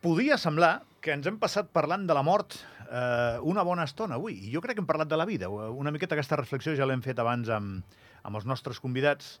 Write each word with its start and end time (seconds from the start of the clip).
Podia 0.00 0.38
semblar 0.40 0.86
que 1.04 1.12
ens 1.12 1.26
hem 1.28 1.36
passat 1.40 1.68
parlant 1.74 2.06
de 2.08 2.14
la 2.16 2.22
mort 2.24 2.56
eh, 2.86 3.38
una 3.44 3.64
bona 3.66 3.84
estona 3.84 4.16
avui. 4.16 4.38
I 4.48 4.54
jo 4.54 4.62
crec 4.64 4.78
que 4.78 4.82
hem 4.84 4.88
parlat 4.88 5.10
de 5.10 5.18
la 5.20 5.26
vida. 5.28 5.50
Una 5.50 5.92
miqueta 5.92 6.16
aquesta 6.16 6.38
reflexió 6.40 6.74
ja 6.78 6.88
l'hem 6.88 7.02
fet 7.04 7.20
abans 7.20 7.50
amb, 7.52 7.98
amb 8.24 8.40
els 8.40 8.46
nostres 8.48 8.80
convidats, 8.80 9.36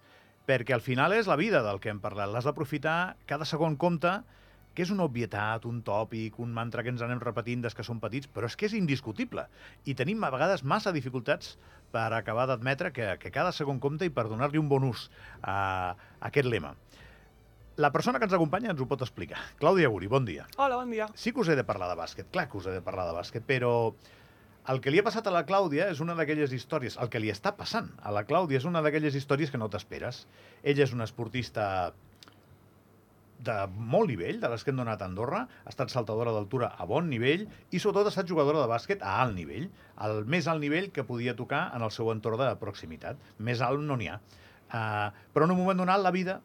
perquè 0.46 0.76
al 0.76 0.84
final 0.84 1.14
és 1.16 1.30
la 1.30 1.38
vida 1.40 1.62
del 1.64 1.80
que 1.80 1.90
hem 1.92 2.02
parlat. 2.02 2.30
L'has 2.30 2.46
d'aprofitar 2.46 3.16
cada 3.26 3.48
segon 3.48 3.78
compte, 3.80 4.12
que 4.76 4.84
és 4.84 4.92
una 4.92 5.06
obvietat, 5.08 5.64
un 5.64 5.80
tòpic, 5.82 6.36
un 6.44 6.52
mantra 6.52 6.84
que 6.84 6.92
ens 6.92 7.00
anem 7.02 7.22
repetint 7.22 7.64
des 7.64 7.74
que 7.74 7.86
som 7.86 8.00
petits, 8.02 8.28
però 8.28 8.50
és 8.50 8.58
que 8.60 8.68
és 8.68 8.76
indiscutible. 8.76 9.46
I 9.88 9.96
tenim 9.96 10.20
a 10.20 10.30
vegades 10.34 10.66
massa 10.68 10.92
dificultats 10.92 11.56
per 11.94 12.10
acabar 12.12 12.44
d'admetre 12.50 12.92
que, 12.92 13.14
que 13.22 13.32
cada 13.32 13.56
segon 13.56 13.80
compte 13.80 14.04
i 14.04 14.12
per 14.12 14.28
donar-li 14.28 14.60
un 14.60 14.68
bon 14.68 14.84
ús 14.92 15.08
a, 15.40 15.56
a 15.96 16.28
aquest 16.28 16.50
lema. 16.52 16.74
La 17.76 17.90
persona 17.92 18.16
que 18.18 18.24
ens 18.24 18.32
acompanya 18.32 18.70
ens 18.72 18.78
ho 18.80 18.86
pot 18.88 19.02
explicar. 19.04 19.36
Clàudia 19.60 19.90
Guri, 19.92 20.06
bon 20.08 20.24
dia. 20.24 20.46
Hola, 20.56 20.78
bon 20.80 20.92
dia. 20.94 21.10
Sí 21.12 21.34
que 21.36 21.42
us 21.42 21.50
he 21.52 21.56
de 21.58 21.64
parlar 21.68 21.90
de 21.90 21.96
bàsquet, 21.98 22.30
clar 22.32 22.46
que 22.48 22.56
us 22.56 22.68
he 22.70 22.72
de 22.72 22.80
parlar 22.80 23.04
de 23.04 23.12
bàsquet, 23.12 23.44
però 23.44 23.72
el 24.72 24.80
que 24.80 24.94
li 24.94 25.02
ha 25.02 25.04
passat 25.04 25.28
a 25.28 25.34
la 25.34 25.42
Clàudia 25.44 25.90
és 25.92 26.00
una 26.00 26.16
d'aquelles 26.16 26.54
històries, 26.56 26.96
el 26.96 27.12
que 27.12 27.20
li 27.20 27.28
està 27.28 27.52
passant 27.58 27.90
a 28.00 28.14
la 28.16 28.24
Clàudia 28.24 28.62
és 28.62 28.64
una 28.64 28.80
d'aquelles 28.80 29.18
històries 29.20 29.52
que 29.52 29.60
no 29.60 29.68
t'esperes. 29.68 30.22
Ella 30.64 30.86
és 30.86 30.96
una 30.96 31.04
esportista 31.04 31.68
de 33.44 33.58
molt 33.76 34.08
nivell, 34.08 34.40
de 34.40 34.48
les 34.48 34.64
que 34.64 34.72
hem 34.72 34.80
donat 34.80 35.04
a 35.04 35.10
Andorra, 35.12 35.44
ha 35.44 35.68
estat 35.68 35.92
saltadora 35.92 36.32
d'altura 36.32 36.72
a 36.80 36.88
bon 36.88 37.12
nivell 37.12 37.44
i 37.44 37.76
sobretot 37.76 38.08
ha 38.08 38.14
estat 38.14 38.32
jugadora 38.32 38.64
de 38.64 38.72
bàsquet 38.72 39.04
a 39.04 39.20
alt 39.20 39.36
nivell, 39.36 39.68
el 40.08 40.24
més 40.24 40.48
alt 40.48 40.64
nivell 40.64 40.88
que 40.96 41.04
podia 41.04 41.36
tocar 41.36 41.66
en 41.76 41.84
el 41.84 41.92
seu 41.92 42.08
entorn 42.16 42.40
de 42.40 42.52
proximitat. 42.56 43.20
Més 43.36 43.60
alt 43.60 43.84
no 43.84 44.00
n'hi 44.00 44.08
ha. 44.08 44.20
Uh, 44.66 45.12
però 45.36 45.44
en 45.44 45.52
un 45.52 45.60
moment 45.60 45.84
donat 45.84 46.00
la 46.00 46.16
vida 46.16 46.40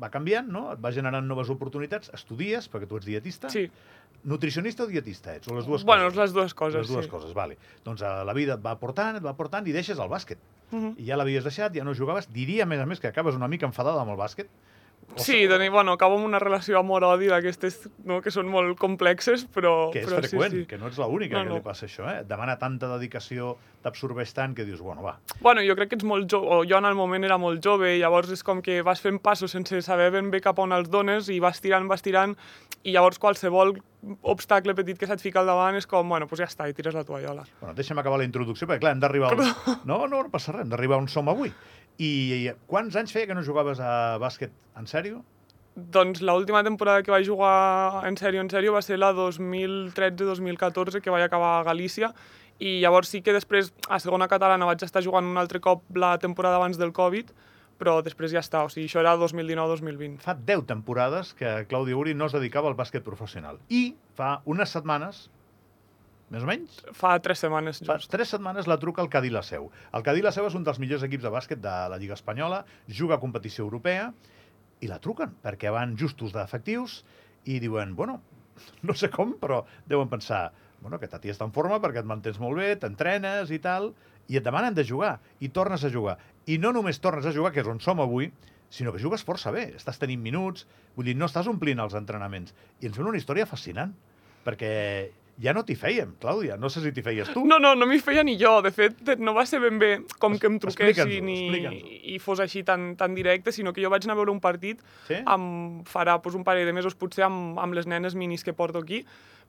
va 0.00 0.10
canviant, 0.12 0.48
no? 0.52 0.66
Et 0.74 0.82
va 0.82 0.92
generant 0.94 1.26
noves 1.26 1.50
oportunitats, 1.52 2.10
estudies, 2.16 2.68
perquè 2.72 2.88
tu 2.90 2.98
ets 3.00 3.08
dietista. 3.08 3.50
Sí. 3.52 3.66
Nutricionista 4.26 4.84
o 4.84 4.90
dietista 4.90 5.36
ets? 5.36 5.48
O 5.48 5.56
les 5.56 5.66
dues 5.68 5.84
bueno, 5.86 6.08
coses? 6.08 6.18
les 6.18 6.32
dues 6.34 6.54
coses, 6.54 6.80
Les 6.82 6.90
dues 6.90 7.06
sí. 7.06 7.10
coses, 7.10 7.34
vale. 7.36 7.58
Doncs 7.84 8.02
uh, 8.02 8.22
la 8.26 8.34
vida 8.34 8.56
et 8.56 8.64
va 8.64 8.74
portant, 8.80 9.16
et 9.18 9.24
va 9.24 9.36
portant 9.38 9.66
i 9.66 9.74
deixes 9.76 9.98
el 10.02 10.10
bàsquet. 10.10 10.40
Uh 10.72 10.78
-huh. 10.78 10.94
I 10.98 11.06
ja 11.06 11.16
l'havies 11.16 11.44
deixat, 11.44 11.74
ja 11.74 11.84
no 11.84 11.94
jugaves. 11.94 12.32
Diria, 12.32 12.64
a 12.64 12.66
més 12.66 12.80
a 12.80 12.86
més, 12.86 13.00
que 13.00 13.08
acabes 13.08 13.34
una 13.34 13.48
mica 13.48 13.66
enfadada 13.66 14.00
amb 14.00 14.10
el 14.10 14.16
bàsquet. 14.16 14.48
Sí, 15.16 15.46
doncs, 15.46 15.70
bueno, 15.70 15.92
acabo 15.92 16.16
amb 16.18 16.26
una 16.26 16.38
relació 16.38 16.78
amor-odi 16.78 17.30
d'aquestes 17.30 17.78
no, 18.04 18.18
que 18.20 18.32
són 18.34 18.50
molt 18.52 18.76
complexes, 18.78 19.46
però... 19.48 19.88
que 19.94 20.02
és 20.02 20.08
però 20.10 20.20
freqüent, 20.20 20.52
sí, 20.52 20.64
sí. 20.64 20.68
que 20.68 20.78
no 20.80 20.90
ets 20.90 20.98
l'única 21.00 21.38
No, 21.38 21.44
que 21.44 21.48
no. 21.48 21.60
li 21.60 21.64
passa 21.64 21.86
això, 21.86 22.04
eh? 22.10 22.18
Et 22.20 22.28
demana 22.28 22.58
tanta 22.60 22.90
dedicació, 22.92 23.54
t'absorbeix 23.86 24.34
tant 24.36 24.52
que 24.56 24.66
dius, 24.68 24.82
bueno, 24.84 25.06
va, 25.06 25.16
Bueno, 25.40 25.64
jo 25.64 25.76
crec 25.78 25.92
que 25.92 25.98
ets 26.00 26.04
molt 26.04 26.28
jove, 26.30 26.50
o 26.52 26.68
jo 26.68 26.76
en 26.76 26.88
el 26.90 26.98
moment 26.98 27.24
era 27.24 27.38
molt 27.40 27.64
jove, 27.64 27.94
i 27.96 28.02
llavors 28.02 28.34
és 28.34 28.44
com 28.44 28.60
que 28.60 28.82
vas 28.84 29.00
fent 29.00 29.20
passos 29.22 29.54
sense 29.56 29.80
saber 29.86 30.10
ben 30.12 30.30
bé 30.30 30.42
cap 30.44 30.58
on 30.58 30.74
els 30.76 30.90
dones, 30.92 31.30
i 31.32 31.40
vas 31.40 31.62
tirant, 31.64 31.88
vas 31.88 32.04
tirant, 32.04 32.36
i 32.84 32.92
llavors 32.92 33.18
qualsevol 33.22 33.76
obstacle 34.22 34.74
petit 34.78 34.98
que 34.98 35.08
se't 35.08 35.22
fica 35.22 35.40
al 35.40 35.48
davant 35.48 35.78
és 35.78 35.88
com, 35.90 36.08
bueno, 36.08 36.28
doncs 36.28 36.42
ja 36.44 36.50
està, 36.50 36.68
i 36.68 36.76
tires 36.76 36.94
la 36.94 37.06
tovallola. 37.06 37.46
Bueno, 37.60 37.74
deixa'm 37.74 37.98
acabar 37.98 38.20
la 38.20 38.28
introducció, 38.28 38.68
perquè 38.68 38.84
clar, 38.84 38.94
hem 38.94 39.02
d'arribar... 39.02 39.32
Al... 39.32 39.80
No, 39.88 40.04
no, 40.06 40.20
no 40.20 40.28
passa 40.30 40.54
res, 40.54 40.66
hem 40.66 40.70
d'arribar 40.74 41.00
on 41.00 41.08
som 41.10 41.32
avui. 41.32 41.50
I 41.98 42.52
quants 42.68 42.96
anys 42.96 43.14
feia 43.14 43.26
que 43.28 43.34
no 43.36 43.44
jugaves 43.46 43.80
a 43.80 44.18
bàsquet 44.22 44.52
en 44.76 44.88
sèrio? 44.90 45.22
Doncs 45.76 46.22
l'última 46.24 46.62
temporada 46.64 47.02
que 47.04 47.12
vaig 47.12 47.26
jugar 47.28 48.04
en 48.08 48.16
sèrio, 48.16 48.40
en 48.40 48.48
sèrio, 48.48 48.72
va 48.72 48.80
ser 48.80 48.96
la 48.96 49.12
2013-2014, 49.12 51.02
que 51.04 51.12
vaig 51.12 51.26
acabar 51.26 51.58
a 51.58 51.66
Galícia, 51.68 52.14
i 52.58 52.78
llavors 52.80 53.10
sí 53.12 53.20
que 53.20 53.34
després, 53.36 53.74
a 53.92 53.98
segona 54.00 54.28
catalana, 54.28 54.68
vaig 54.68 54.80
estar 54.84 55.04
jugant 55.04 55.28
un 55.28 55.36
altre 55.36 55.60
cop 55.60 55.84
la 55.96 56.14
temporada 56.18 56.56
abans 56.56 56.80
del 56.80 56.94
Covid, 56.96 57.32
però 57.76 57.98
després 58.00 58.32
ja 58.32 58.40
està, 58.40 58.62
o 58.64 58.72
sigui, 58.72 58.88
això 58.88 59.02
era 59.02 59.12
2019-2020. 59.20 60.22
Fa 60.24 60.32
10 60.36 60.64
temporades 60.68 61.34
que 61.36 61.66
Claudia 61.68 61.96
Uri 62.00 62.16
no 62.16 62.30
es 62.30 62.36
dedicava 62.36 62.72
al 62.72 62.78
bàsquet 62.78 63.04
professional. 63.04 63.60
I 63.68 63.90
fa 64.16 64.38
unes 64.48 64.72
setmanes, 64.72 65.26
més 66.34 66.42
o 66.42 66.48
menys, 66.48 66.80
Fa 66.96 67.14
tres 67.22 67.40
setmanes, 67.44 67.82
Fa 67.86 67.98
just. 68.00 68.10
tres 68.10 68.32
setmanes 68.34 68.66
la 68.66 68.78
truca 68.82 69.02
el 69.04 69.10
Cadí 69.12 69.30
la 69.30 69.44
Seu. 69.46 69.68
El 69.94 70.02
Cadí 70.06 70.24
la 70.24 70.32
Seu 70.34 70.48
és 70.48 70.56
un 70.58 70.64
dels 70.66 70.80
millors 70.82 71.04
equips 71.06 71.26
de 71.26 71.32
bàsquet 71.32 71.60
de 71.62 71.74
la 71.92 71.98
Lliga 72.02 72.16
Espanyola, 72.18 72.64
juga 72.88 73.16
a 73.16 73.22
competició 73.22 73.64
europea, 73.64 74.10
i 74.82 74.90
la 74.90 74.98
truquen, 75.02 75.36
perquè 75.44 75.70
van 75.72 75.94
justos 75.96 76.34
d'efectius, 76.34 77.04
i 77.46 77.60
diuen, 77.62 77.94
bueno, 77.96 78.20
no 78.82 78.96
sé 78.98 79.10
com, 79.12 79.36
però 79.40 79.62
deuen 79.86 80.10
pensar, 80.10 80.50
bueno, 80.80 80.98
aquesta 80.98 81.20
tia 81.22 81.34
està 81.34 81.46
en 81.46 81.54
forma 81.54 81.78
perquè 81.82 82.02
et 82.02 82.08
mantens 82.08 82.40
molt 82.42 82.58
bé, 82.58 82.74
t'entrenes 82.80 83.52
i 83.54 83.60
tal, 83.62 83.92
i 84.26 84.38
et 84.40 84.44
demanen 84.44 84.74
de 84.74 84.84
jugar, 84.84 85.16
i 85.40 85.48
tornes 85.54 85.84
a 85.86 85.92
jugar. 85.92 86.16
I 86.50 86.58
no 86.58 86.72
només 86.74 86.98
tornes 87.02 87.26
a 87.26 87.32
jugar, 87.34 87.52
que 87.54 87.62
és 87.62 87.70
on 87.70 87.78
som 87.80 88.02
avui, 88.02 88.32
sinó 88.70 88.92
que 88.92 89.02
jugues 89.02 89.22
força 89.24 89.52
bé, 89.54 89.68
estàs 89.78 90.00
tenint 90.02 90.20
minuts, 90.22 90.66
vull 90.96 91.06
dir, 91.06 91.14
no 91.16 91.28
estàs 91.30 91.46
omplint 91.46 91.80
els 91.82 91.94
entrenaments. 91.94 92.54
I 92.82 92.90
ens 92.90 92.98
sembla 92.98 93.14
una 93.14 93.20
història 93.22 93.46
fascinant, 93.46 93.94
perquè 94.46 94.72
ja 95.42 95.52
no 95.52 95.62
t'hi 95.68 95.74
fèiem, 95.76 96.14
Clàudia, 96.20 96.56
no 96.56 96.70
sé 96.72 96.80
si 96.80 96.92
t'hi 96.96 97.02
feies 97.04 97.28
tu. 97.34 97.44
No, 97.48 97.58
no, 97.62 97.74
no 97.76 97.86
m'hi 97.88 97.98
feia 98.00 98.22
ni 98.24 98.38
jo. 98.40 98.54
De 98.64 98.72
fet, 98.72 99.02
no 99.20 99.34
va 99.36 99.44
ser 99.48 99.60
ben 99.60 99.78
bé 99.78 99.90
com 100.22 100.38
que 100.40 100.48
em 100.48 100.58
truquessin 100.62 101.28
i, 101.28 101.40
i 102.14 102.18
fos 102.22 102.40
així 102.40 102.62
tan, 102.64 102.94
tan 102.96 103.14
directe, 103.16 103.52
sinó 103.52 103.74
que 103.76 103.84
jo 103.84 103.90
vaig 103.92 104.06
anar 104.08 104.16
a 104.16 104.20
veure 104.22 104.32
un 104.32 104.40
partit 104.40 104.80
Sí? 105.06 105.20
amb, 105.26 105.84
farà 105.88 106.16
doncs, 106.22 106.38
un 106.38 106.44
parell 106.44 106.66
de 106.66 106.72
mesos 106.76 106.96
potser 106.98 107.26
amb, 107.28 107.58
amb 107.62 107.76
les 107.76 107.86
nenes 107.86 108.16
minis 108.16 108.44
que 108.44 108.54
porto 108.56 108.80
aquí, 108.82 109.02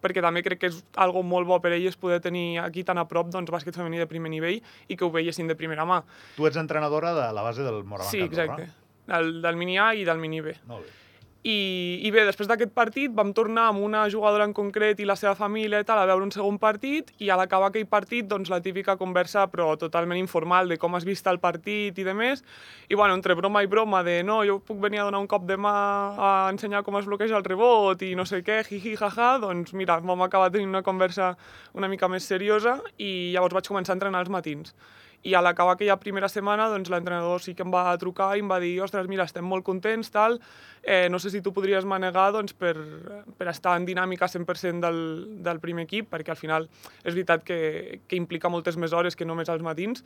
perquè 0.03 0.21
també 0.21 0.43
crec 0.45 0.59
que 0.61 0.69
és 0.69 0.83
algo 1.01 1.23
molt 1.25 1.47
bo 1.49 1.57
per 1.63 1.71
elles 1.73 1.95
poder 1.97 2.19
tenir 2.21 2.59
aquí 2.61 2.83
tan 2.83 2.99
a 3.01 3.07
prop 3.09 3.31
doncs, 3.33 3.49
bàsquet 3.49 3.75
femení 3.75 3.97
de 3.97 4.05
primer 4.11 4.29
nivell 4.29 4.59
i 4.87 4.95
que 4.95 5.05
ho 5.07 5.09
veiessin 5.13 5.47
de 5.47 5.55
primera 5.57 5.87
mà. 5.89 6.03
Tu 6.35 6.45
ets 6.45 6.59
entrenadora 6.59 7.15
de 7.17 7.31
la 7.33 7.41
base 7.47 7.65
del 7.65 7.83
Morabanc 7.83 8.11
sí, 8.11 8.21
exacte. 8.27 8.69
Del, 9.07 9.37
del 9.41 9.55
mini 9.55 9.79
A 9.79 9.93
i 9.95 10.03
del 10.05 10.19
mini 10.19 10.41
B. 10.43 10.53
Molt 10.67 10.83
bé. 10.85 11.06
I, 11.47 12.01
I 12.03 12.09
bé, 12.11 12.25
després 12.27 12.49
d'aquest 12.49 12.73
partit 12.75 13.13
vam 13.15 13.29
tornar 13.31 13.69
amb 13.69 13.79
una 13.79 14.01
jugadora 14.11 14.43
en 14.43 14.51
concret 14.55 14.99
i 14.99 15.05
la 15.07 15.15
seva 15.15 15.31
família 15.39 15.79
i 15.79 15.85
tal 15.87 16.01
a 16.01 16.07
veure 16.09 16.25
un 16.25 16.33
segon 16.35 16.57
partit 16.59 17.13
i 17.23 17.29
a 17.31 17.37
l'acabar 17.39 17.69
aquell 17.69 17.85
partit, 17.87 18.27
doncs 18.27 18.51
la 18.51 18.59
típica 18.65 18.97
conversa 18.99 19.45
però 19.47 19.69
totalment 19.79 20.19
informal 20.19 20.67
de 20.67 20.75
com 20.81 20.97
has 20.99 21.07
vist 21.07 21.29
el 21.31 21.39
partit 21.39 21.95
i 21.95 22.03
de 22.03 22.17
més. 22.17 22.43
I 22.91 22.99
bueno, 22.99 23.15
entre 23.15 23.37
broma 23.39 23.63
i 23.63 23.71
broma 23.71 24.03
de 24.03 24.17
no, 24.27 24.41
jo 24.43 24.59
puc 24.59 24.81
venir 24.83 24.99
a 24.99 25.07
donar 25.07 25.23
un 25.23 25.31
cop 25.31 25.47
de 25.47 25.55
mà 25.55 25.73
a 26.19 26.33
ensenyar 26.51 26.83
com 26.83 26.99
es 26.99 27.07
bloqueja 27.07 27.39
el 27.39 27.47
rebot 27.47 28.03
i 28.03 28.11
no 28.19 28.27
sé 28.27 28.41
què, 28.43 28.59
jiji, 28.67 28.97
jaja, 28.99 29.37
doncs 29.39 29.71
mira, 29.71 30.01
vam 30.03 30.27
acabar 30.27 30.51
tenint 30.51 30.75
una 30.75 30.83
conversa 30.83 31.37
una 31.79 31.87
mica 31.87 32.11
més 32.11 32.27
seriosa 32.27 32.81
i 32.97 33.31
llavors 33.31 33.55
vaig 33.55 33.71
començar 33.71 33.95
a 33.95 34.01
entrenar 34.01 34.25
els 34.25 34.35
matins. 34.35 34.75
I 35.27 35.33
a 35.35 35.41
l'acabar 35.43 35.75
aquella 35.75 35.97
primera 35.99 36.29
setmana, 36.31 36.69
doncs 36.71 36.91
l'entrenador 36.93 37.41
sí 37.43 37.53
que 37.55 37.65
em 37.65 37.73
va 37.73 37.83
trucar 37.99 38.29
i 38.37 38.43
em 38.43 38.47
va 38.47 38.61
dir 38.63 38.77
ostres, 38.85 39.09
mira, 39.11 39.25
estem 39.27 39.43
molt 39.43 39.65
contents, 39.67 40.11
tal, 40.13 40.39
eh, 40.83 41.09
no 41.11 41.19
sé 41.19 41.33
si 41.33 41.41
tu 41.43 41.51
podries 41.55 41.85
manegar 41.85 42.29
doncs, 42.35 42.55
per, 42.55 42.75
per 43.35 43.49
estar 43.51 43.75
en 43.79 43.87
dinàmica 43.89 44.29
100% 44.31 44.79
del, 44.85 45.01
del 45.43 45.59
primer 45.63 45.87
equip, 45.87 46.07
perquè 46.13 46.31
al 46.31 46.39
final 46.39 46.69
és 47.03 47.11
veritat 47.11 47.43
que, 47.43 47.59
que 48.07 48.19
implica 48.19 48.51
moltes 48.53 48.79
més 48.79 48.95
hores 48.95 49.19
que 49.19 49.27
només 49.27 49.51
als 49.51 49.65
matins, 49.65 50.05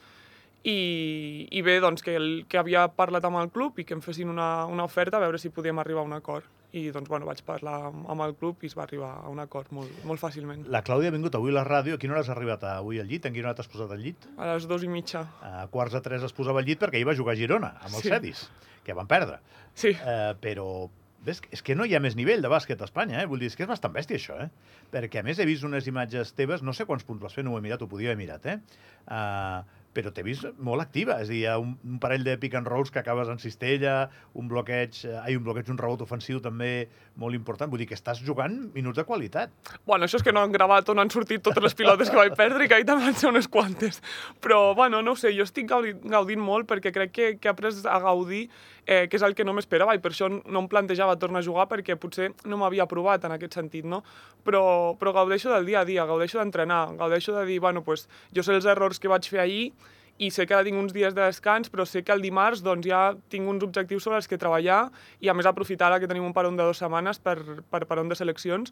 i, 0.63 1.47
i 1.49 1.61
bé, 1.65 1.79
doncs, 1.81 2.03
que, 2.05 2.15
el, 2.17 2.31
que 2.49 2.59
havia 2.61 2.87
parlat 2.93 3.25
amb 3.25 3.41
el 3.41 3.53
club 3.53 3.79
i 3.81 3.85
que 3.85 3.97
em 3.97 4.01
fessin 4.01 4.29
una, 4.29 4.65
una 4.69 4.85
oferta 4.85 5.17
a 5.17 5.23
veure 5.23 5.41
si 5.41 5.53
podíem 5.53 5.81
arribar 5.81 6.03
a 6.05 6.09
un 6.09 6.17
acord. 6.17 6.60
I 6.73 6.85
doncs, 6.95 7.09
bueno, 7.11 7.25
vaig 7.27 7.41
parlar 7.43 7.89
amb, 7.89 8.21
el 8.23 8.33
club 8.39 8.61
i 8.63 8.69
es 8.71 8.75
va 8.77 8.85
arribar 8.85 9.09
a 9.25 9.29
un 9.31 9.41
acord 9.43 9.73
molt, 9.75 9.91
molt 10.07 10.21
fàcilment. 10.21 10.63
La 10.71 10.79
Clàudia 10.87 11.11
ha 11.11 11.15
vingut 11.15 11.35
avui 11.35 11.51
a 11.51 11.57
la 11.57 11.65
ràdio. 11.67 11.97
A 11.97 11.99
quina 11.99 12.15
hora 12.15 12.23
has 12.23 12.29
arribat 12.31 12.63
avui 12.69 13.01
al 13.01 13.09
llit? 13.11 13.25
En 13.27 13.35
quina 13.35 13.49
hora 13.49 13.57
t'has 13.59 13.67
posat 13.71 13.91
al 13.91 13.99
llit? 13.99 14.29
A 14.37 14.53
les 14.53 14.67
dues 14.69 14.85
i 14.87 14.91
mitja. 14.91 15.25
A 15.43 15.65
quarts 15.73 15.97
de 15.97 16.01
tres 16.05 16.23
es 16.23 16.31
posava 16.37 16.63
al 16.63 16.69
llit 16.69 16.79
perquè 16.79 17.01
ahir 17.01 17.09
va 17.11 17.17
jugar 17.17 17.35
a 17.35 17.39
Girona, 17.41 17.73
amb 17.81 17.91
els 17.95 18.05
Sí. 18.05 18.09
Cedis, 18.13 18.45
que 18.85 18.95
van 18.95 19.07
perdre. 19.11 19.41
Sí. 19.75 19.91
Eh, 19.91 20.31
però 20.39 20.87
ves, 21.25 21.41
és 21.51 21.61
que 21.61 21.75
no 21.75 21.85
hi 21.85 21.93
ha 21.95 21.99
més 22.01 22.15
nivell 22.15 22.41
de 22.41 22.49
bàsquet 22.49 22.79
a 22.81 22.87
Espanya, 22.87 23.19
eh? 23.21 23.27
Vull 23.29 23.43
dir, 23.43 23.51
és 23.51 23.55
que 23.59 23.63
és 23.67 23.69
bastant 23.69 23.93
bèstia, 23.93 24.17
això, 24.17 24.39
eh? 24.41 24.49
Perquè, 24.91 25.19
a 25.19 25.23
més, 25.27 25.37
he 25.39 25.45
vist 25.45 25.63
unes 25.67 25.85
imatges 25.91 26.31
teves, 26.33 26.63
no 26.63 26.73
sé 26.73 26.87
quants 26.89 27.03
punts 27.03 27.21
vas 27.21 27.35
fer, 27.35 27.43
no 27.45 27.53
ho 27.53 27.59
he 27.59 27.61
mirat, 27.61 27.81
ho 27.83 27.87
podia 27.91 28.09
haver 28.09 28.17
mirat, 28.17 28.47
eh? 28.47 28.57
Uh, 29.05 29.61
però 29.93 30.11
t'he 30.15 30.23
vist 30.23 30.45
molt 30.63 30.79
activa, 30.79 31.17
és 31.21 31.27
a 31.27 31.33
dir, 31.33 31.41
un, 31.59 31.73
un 31.83 31.97
parell 31.99 32.23
de 32.23 32.37
pick 32.39 32.55
and 32.55 32.67
rolls 32.69 32.91
que 32.91 32.99
acabes 33.01 33.27
en 33.27 33.39
cistella, 33.43 34.09
un 34.39 34.47
bloqueig, 34.47 35.01
eh, 35.05 35.17
ai, 35.19 35.35
un 35.35 35.43
bloqueig, 35.43 35.67
un 35.73 35.77
rebot 35.81 36.01
ofensiu 36.05 36.39
també 36.39 36.87
molt 37.19 37.35
important, 37.35 37.67
vull 37.69 37.81
dir 37.83 37.89
que 37.89 37.97
estàs 37.97 38.21
jugant 38.23 38.55
minuts 38.73 38.95
de 39.01 39.03
qualitat. 39.03 39.51
Bueno, 39.85 40.07
això 40.07 40.15
és 40.21 40.23
que 40.23 40.31
no 40.31 40.39
han 40.45 40.53
gravat 40.55 40.87
o 40.89 40.95
no 40.95 41.03
han 41.03 41.11
sortit 41.11 41.43
totes 41.43 41.63
les 41.63 41.75
pilotes 41.75 42.09
que 42.09 42.15
vaig 42.15 42.35
perdre, 42.39 42.69
que 42.71 42.77
ahir 42.79 42.87
també 42.87 43.09
van 43.09 43.19
ser 43.19 43.29
unes 43.33 43.49
quantes. 43.51 43.99
Però, 44.39 44.73
bueno, 44.75 45.01
no 45.03 45.17
sé, 45.19 45.33
jo 45.35 45.43
estic 45.43 45.67
gaudi- 45.69 45.97
gaudint 46.07 46.39
molt 46.41 46.69
perquè 46.71 46.93
crec 46.95 47.11
que, 47.11 47.31
que 47.37 47.49
he 47.49 47.51
après 47.51 47.75
a 47.91 47.99
gaudir, 47.99 48.45
eh, 48.87 49.07
que 49.11 49.19
és 49.19 49.23
el 49.27 49.35
que 49.35 49.43
no 49.43 49.51
m'esperava, 49.53 49.93
i 49.93 49.99
per 49.99 50.13
això 50.15 50.29
no 50.31 50.63
em 50.63 50.67
plantejava 50.71 51.19
tornar 51.19 51.43
a 51.43 51.45
jugar 51.45 51.67
perquè 51.69 51.97
potser 51.99 52.31
no 52.47 52.57
m'havia 52.57 52.87
provat 52.87 53.27
en 53.27 53.35
aquest 53.35 53.59
sentit, 53.59 53.83
no? 53.85 54.01
Però, 54.45 54.95
però 54.97 55.11
gaudeixo 55.13 55.51
del 55.53 55.67
dia 55.67 55.81
a 55.83 55.85
dia, 55.85 56.05
gaudeixo 56.09 56.39
d'entrenar, 56.39 56.95
gaudeixo 56.97 57.35
de 57.35 57.45
dir, 57.45 57.59
bueno, 57.59 57.83
pues, 57.83 58.07
jo 58.33 58.41
sé 58.41 58.55
els 58.55 58.65
errors 58.65 58.99
que 58.99 59.11
vaig 59.11 59.27
fer 59.29 59.43
ahir 59.43 59.73
i 60.21 60.29
sé 60.29 60.45
que 60.45 60.53
ara 60.53 60.65
tinc 60.65 60.77
uns 60.77 60.93
dies 60.93 61.15
de 61.17 61.23
descans, 61.23 61.71
però 61.73 61.81
sé 61.89 62.03
que 62.05 62.13
el 62.13 62.21
dimarts 62.21 62.61
doncs, 62.61 62.85
ja 62.85 63.15
tinc 63.33 63.49
uns 63.49 63.63
objectius 63.65 64.05
sobre 64.05 64.19
els 64.21 64.29
que 64.29 64.37
treballar 64.37 64.83
i 65.19 65.31
a 65.31 65.33
més 65.33 65.47
aprofitar 65.49 65.87
ara 65.87 65.97
que 66.01 66.09
tenim 66.09 66.27
un 66.27 66.33
paron 66.35 66.59
de 66.59 66.67
dues 66.67 66.77
setmanes 66.77 67.17
per, 67.17 67.39
per 67.73 67.87
paron 67.89 68.11
de 68.11 68.17
seleccions, 68.19 68.69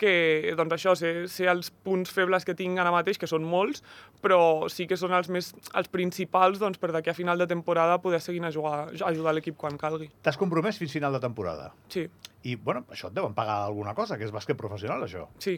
que 0.00 0.52
doncs 0.56 0.76
això, 0.76 0.92
sé, 0.96 1.12
sé 1.32 1.48
els 1.48 1.70
punts 1.84 2.12
febles 2.12 2.44
que 2.44 2.54
tinc 2.56 2.80
ara 2.80 2.92
mateix, 2.92 3.16
que 3.20 3.28
són 3.30 3.46
molts, 3.48 3.80
però 4.20 4.68
sí 4.72 4.84
que 4.90 4.98
són 5.00 5.14
els, 5.16 5.30
més, 5.32 5.52
els 5.76 5.88
principals 5.92 6.60
doncs, 6.60 6.80
per 6.80 6.92
d'aquí 6.92 7.12
a 7.12 7.16
final 7.16 7.40
de 7.40 7.48
temporada 7.48 7.96
poder 8.04 8.20
seguir 8.20 8.44
a 8.44 8.52
jugar, 8.52 8.90
a 8.92 9.08
ajudar 9.08 9.34
l'equip 9.36 9.56
quan 9.60 9.80
calgui. 9.80 10.10
T'has 10.20 10.36
compromès 10.40 10.80
fins 10.80 10.92
final 10.96 11.16
de 11.16 11.22
temporada? 11.24 11.70
Sí. 11.88 12.04
I, 12.44 12.56
bueno, 12.56 12.84
això 12.92 13.08
et 13.08 13.16
deuen 13.16 13.32
pagar 13.36 13.62
alguna 13.70 13.96
cosa, 13.96 14.20
que 14.20 14.28
és 14.28 14.36
bàsquet 14.36 14.60
professional, 14.60 15.08
això. 15.08 15.30
Sí. 15.40 15.56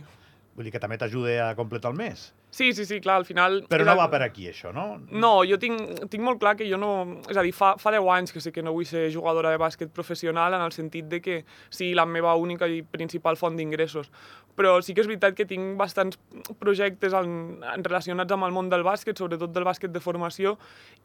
Vull 0.54 0.70
dir 0.70 0.74
que 0.74 0.82
també 0.82 0.98
t'ajuda 1.02 1.48
a 1.48 1.52
completar 1.58 1.90
el 1.90 1.98
mes. 1.98 2.30
Sí, 2.52 2.74
sí, 2.76 2.84
sí, 2.84 3.00
clar, 3.00 3.16
al 3.16 3.24
final... 3.24 3.62
Però 3.72 3.86
no 3.88 3.94
va 3.96 4.10
per 4.12 4.18
aquí, 4.26 4.44
això, 4.50 4.74
no? 4.76 4.98
No, 5.08 5.30
jo 5.48 5.56
tinc, 5.56 6.02
tinc 6.12 6.20
molt 6.20 6.36
clar 6.42 6.52
que 6.58 6.66
jo 6.68 6.76
no... 6.76 6.90
És 7.32 7.38
a 7.40 7.44
dir, 7.46 7.54
fa, 7.56 7.70
fa 7.80 7.94
10 7.94 8.10
anys 8.12 8.34
que 8.36 8.42
sé 8.44 8.52
que 8.52 8.60
no 8.60 8.74
vull 8.76 8.84
ser 8.84 9.06
jugadora 9.14 9.54
de 9.54 9.60
bàsquet 9.62 9.88
professional 9.96 10.52
en 10.52 10.60
el 10.60 10.74
sentit 10.76 11.08
de 11.08 11.22
que 11.24 11.38
sigui 11.72 11.94
la 11.96 12.04
meva 12.04 12.34
única 12.36 12.68
i 12.68 12.82
principal 12.84 13.40
font 13.40 13.56
d'ingressos. 13.56 14.12
Però 14.52 14.74
sí 14.84 14.92
que 14.92 15.00
és 15.00 15.08
veritat 15.08 15.32
que 15.32 15.46
tinc 15.48 15.78
bastants 15.80 16.18
projectes 16.60 17.16
en, 17.16 17.62
en 17.64 17.86
relacionats 17.86 18.36
amb 18.36 18.44
el 18.44 18.52
món 18.52 18.68
del 18.68 18.84
bàsquet, 18.84 19.16
sobretot 19.16 19.54
del 19.56 19.64
bàsquet 19.64 19.88
de 19.94 20.04
formació, 20.04 20.58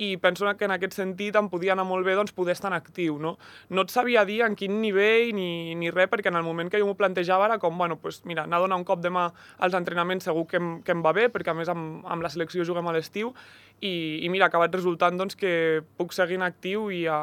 i 0.04 0.18
penso 0.20 0.52
que 0.60 0.68
en 0.68 0.76
aquest 0.76 1.00
sentit 1.00 1.40
em 1.40 1.48
podia 1.48 1.72
anar 1.78 1.88
molt 1.88 2.04
bé 2.04 2.18
doncs, 2.20 2.36
poder 2.36 2.58
estar 2.58 2.74
en 2.74 2.76
actiu. 2.76 3.16
No, 3.24 3.38
no 3.72 3.88
et 3.88 3.96
sabia 3.96 4.26
dir 4.28 4.42
en 4.44 4.60
quin 4.60 4.82
nivell 4.84 5.32
ni, 5.40 5.76
ni 5.80 5.96
res, 5.96 6.12
perquè 6.12 6.28
en 6.28 6.42
el 6.42 6.44
moment 6.44 6.68
que 6.68 6.84
jo 6.84 6.92
m'ho 6.92 7.00
plantejava 7.00 7.48
era 7.48 7.60
com, 7.64 7.80
bueno, 7.80 7.96
pues, 8.04 8.20
mira, 8.28 8.44
anar 8.44 8.60
a 8.60 8.68
donar 8.68 8.82
un 8.84 8.88
cop 8.92 9.00
de 9.00 9.16
mà 9.16 9.30
als 9.64 9.80
entrenaments 9.80 10.28
segur 10.28 10.44
que 10.52 10.60
em, 10.60 10.70
que 10.84 10.92
em 10.92 11.08
va 11.08 11.16
bé, 11.16 11.30
perquè 11.38 11.54
a 11.54 11.58
més 11.58 11.70
amb, 11.72 12.02
amb 12.10 12.26
la 12.26 12.34
selecció 12.34 12.66
juguem 12.68 12.90
a 12.90 12.96
l'estiu 12.98 13.32
i, 13.80 13.94
i 14.26 14.32
mira, 14.34 14.48
ha 14.48 14.52
acabat 14.52 14.74
resultant 14.74 15.20
doncs, 15.20 15.38
que 15.38 15.84
puc 16.00 16.16
seguir 16.18 16.40
en 16.42 16.48
actiu 16.48 16.90
i 16.94 17.06
a, 17.12 17.20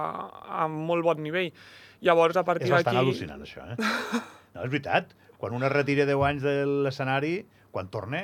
a 0.64 0.68
molt 0.70 1.04
bon 1.06 1.20
nivell. 1.24 1.50
Llavors, 2.04 2.38
a 2.38 2.44
partir 2.46 2.70
d'aquí... 2.70 2.80
És 2.80 2.86
bastant 2.86 3.02
al·lucinant, 3.02 3.42
això, 3.42 3.66
eh? 3.66 4.22
No, 4.54 4.62
és 4.62 4.70
veritat. 4.70 5.14
Quan 5.40 5.56
un 5.56 5.66
es 5.66 5.72
retira 5.72 6.06
10 6.06 6.24
anys 6.28 6.44
de 6.46 6.54
l'escenari, 6.86 7.34
quan 7.74 7.90
torna, 7.90 8.20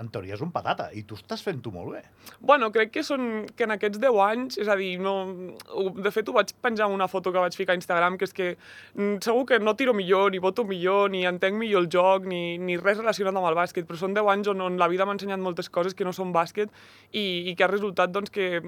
en 0.00 0.08
teoria 0.12 0.38
és 0.38 0.42
un 0.44 0.50
patata, 0.54 0.88
i 0.96 1.02
tu 1.04 1.18
estàs 1.18 1.42
fent-ho 1.44 1.72
molt 1.74 1.92
bé. 1.92 2.02
Bueno, 2.40 2.70
crec 2.72 2.94
que 2.94 3.04
són 3.04 3.44
que 3.56 3.66
en 3.66 3.74
aquests 3.76 4.00
10 4.00 4.20
anys, 4.24 4.58
és 4.62 4.70
a 4.72 4.76
dir, 4.80 4.94
no, 5.04 5.14
de 5.98 6.12
fet 6.14 6.30
ho 6.30 6.36
vaig 6.36 6.54
penjar 6.64 6.88
en 6.88 6.96
una 6.96 7.08
foto 7.12 7.32
que 7.34 7.42
vaig 7.42 7.56
ficar 7.58 7.76
a 7.76 7.80
Instagram, 7.80 8.16
que 8.20 8.28
és 8.28 8.32
que 8.36 8.48
mm, 8.54 9.20
segur 9.26 9.44
que 9.50 9.60
no 9.60 9.76
tiro 9.76 9.92
millor, 9.96 10.32
ni 10.32 10.40
voto 10.42 10.64
millor, 10.68 11.12
ni 11.12 11.26
entenc 11.28 11.60
millor 11.60 11.84
el 11.84 11.90
joc, 11.92 12.24
ni, 12.30 12.56
ni 12.58 12.78
res 12.80 13.02
relacionat 13.02 13.36
amb 13.36 13.50
el 13.52 13.60
bàsquet, 13.60 13.88
però 13.88 14.00
són 14.00 14.16
10 14.16 14.32
anys 14.36 14.52
on, 14.54 14.64
on 14.70 14.80
la 14.80 14.88
vida 14.88 15.04
m'ha 15.04 15.18
ensenyat 15.18 15.42
moltes 15.44 15.68
coses 15.68 15.94
que 15.94 16.08
no 16.08 16.16
són 16.16 16.32
bàsquet 16.32 16.72
i, 17.12 17.50
i 17.50 17.54
que 17.54 17.68
ha 17.68 17.70
resultat 17.70 18.14
doncs, 18.14 18.32
que 18.32 18.64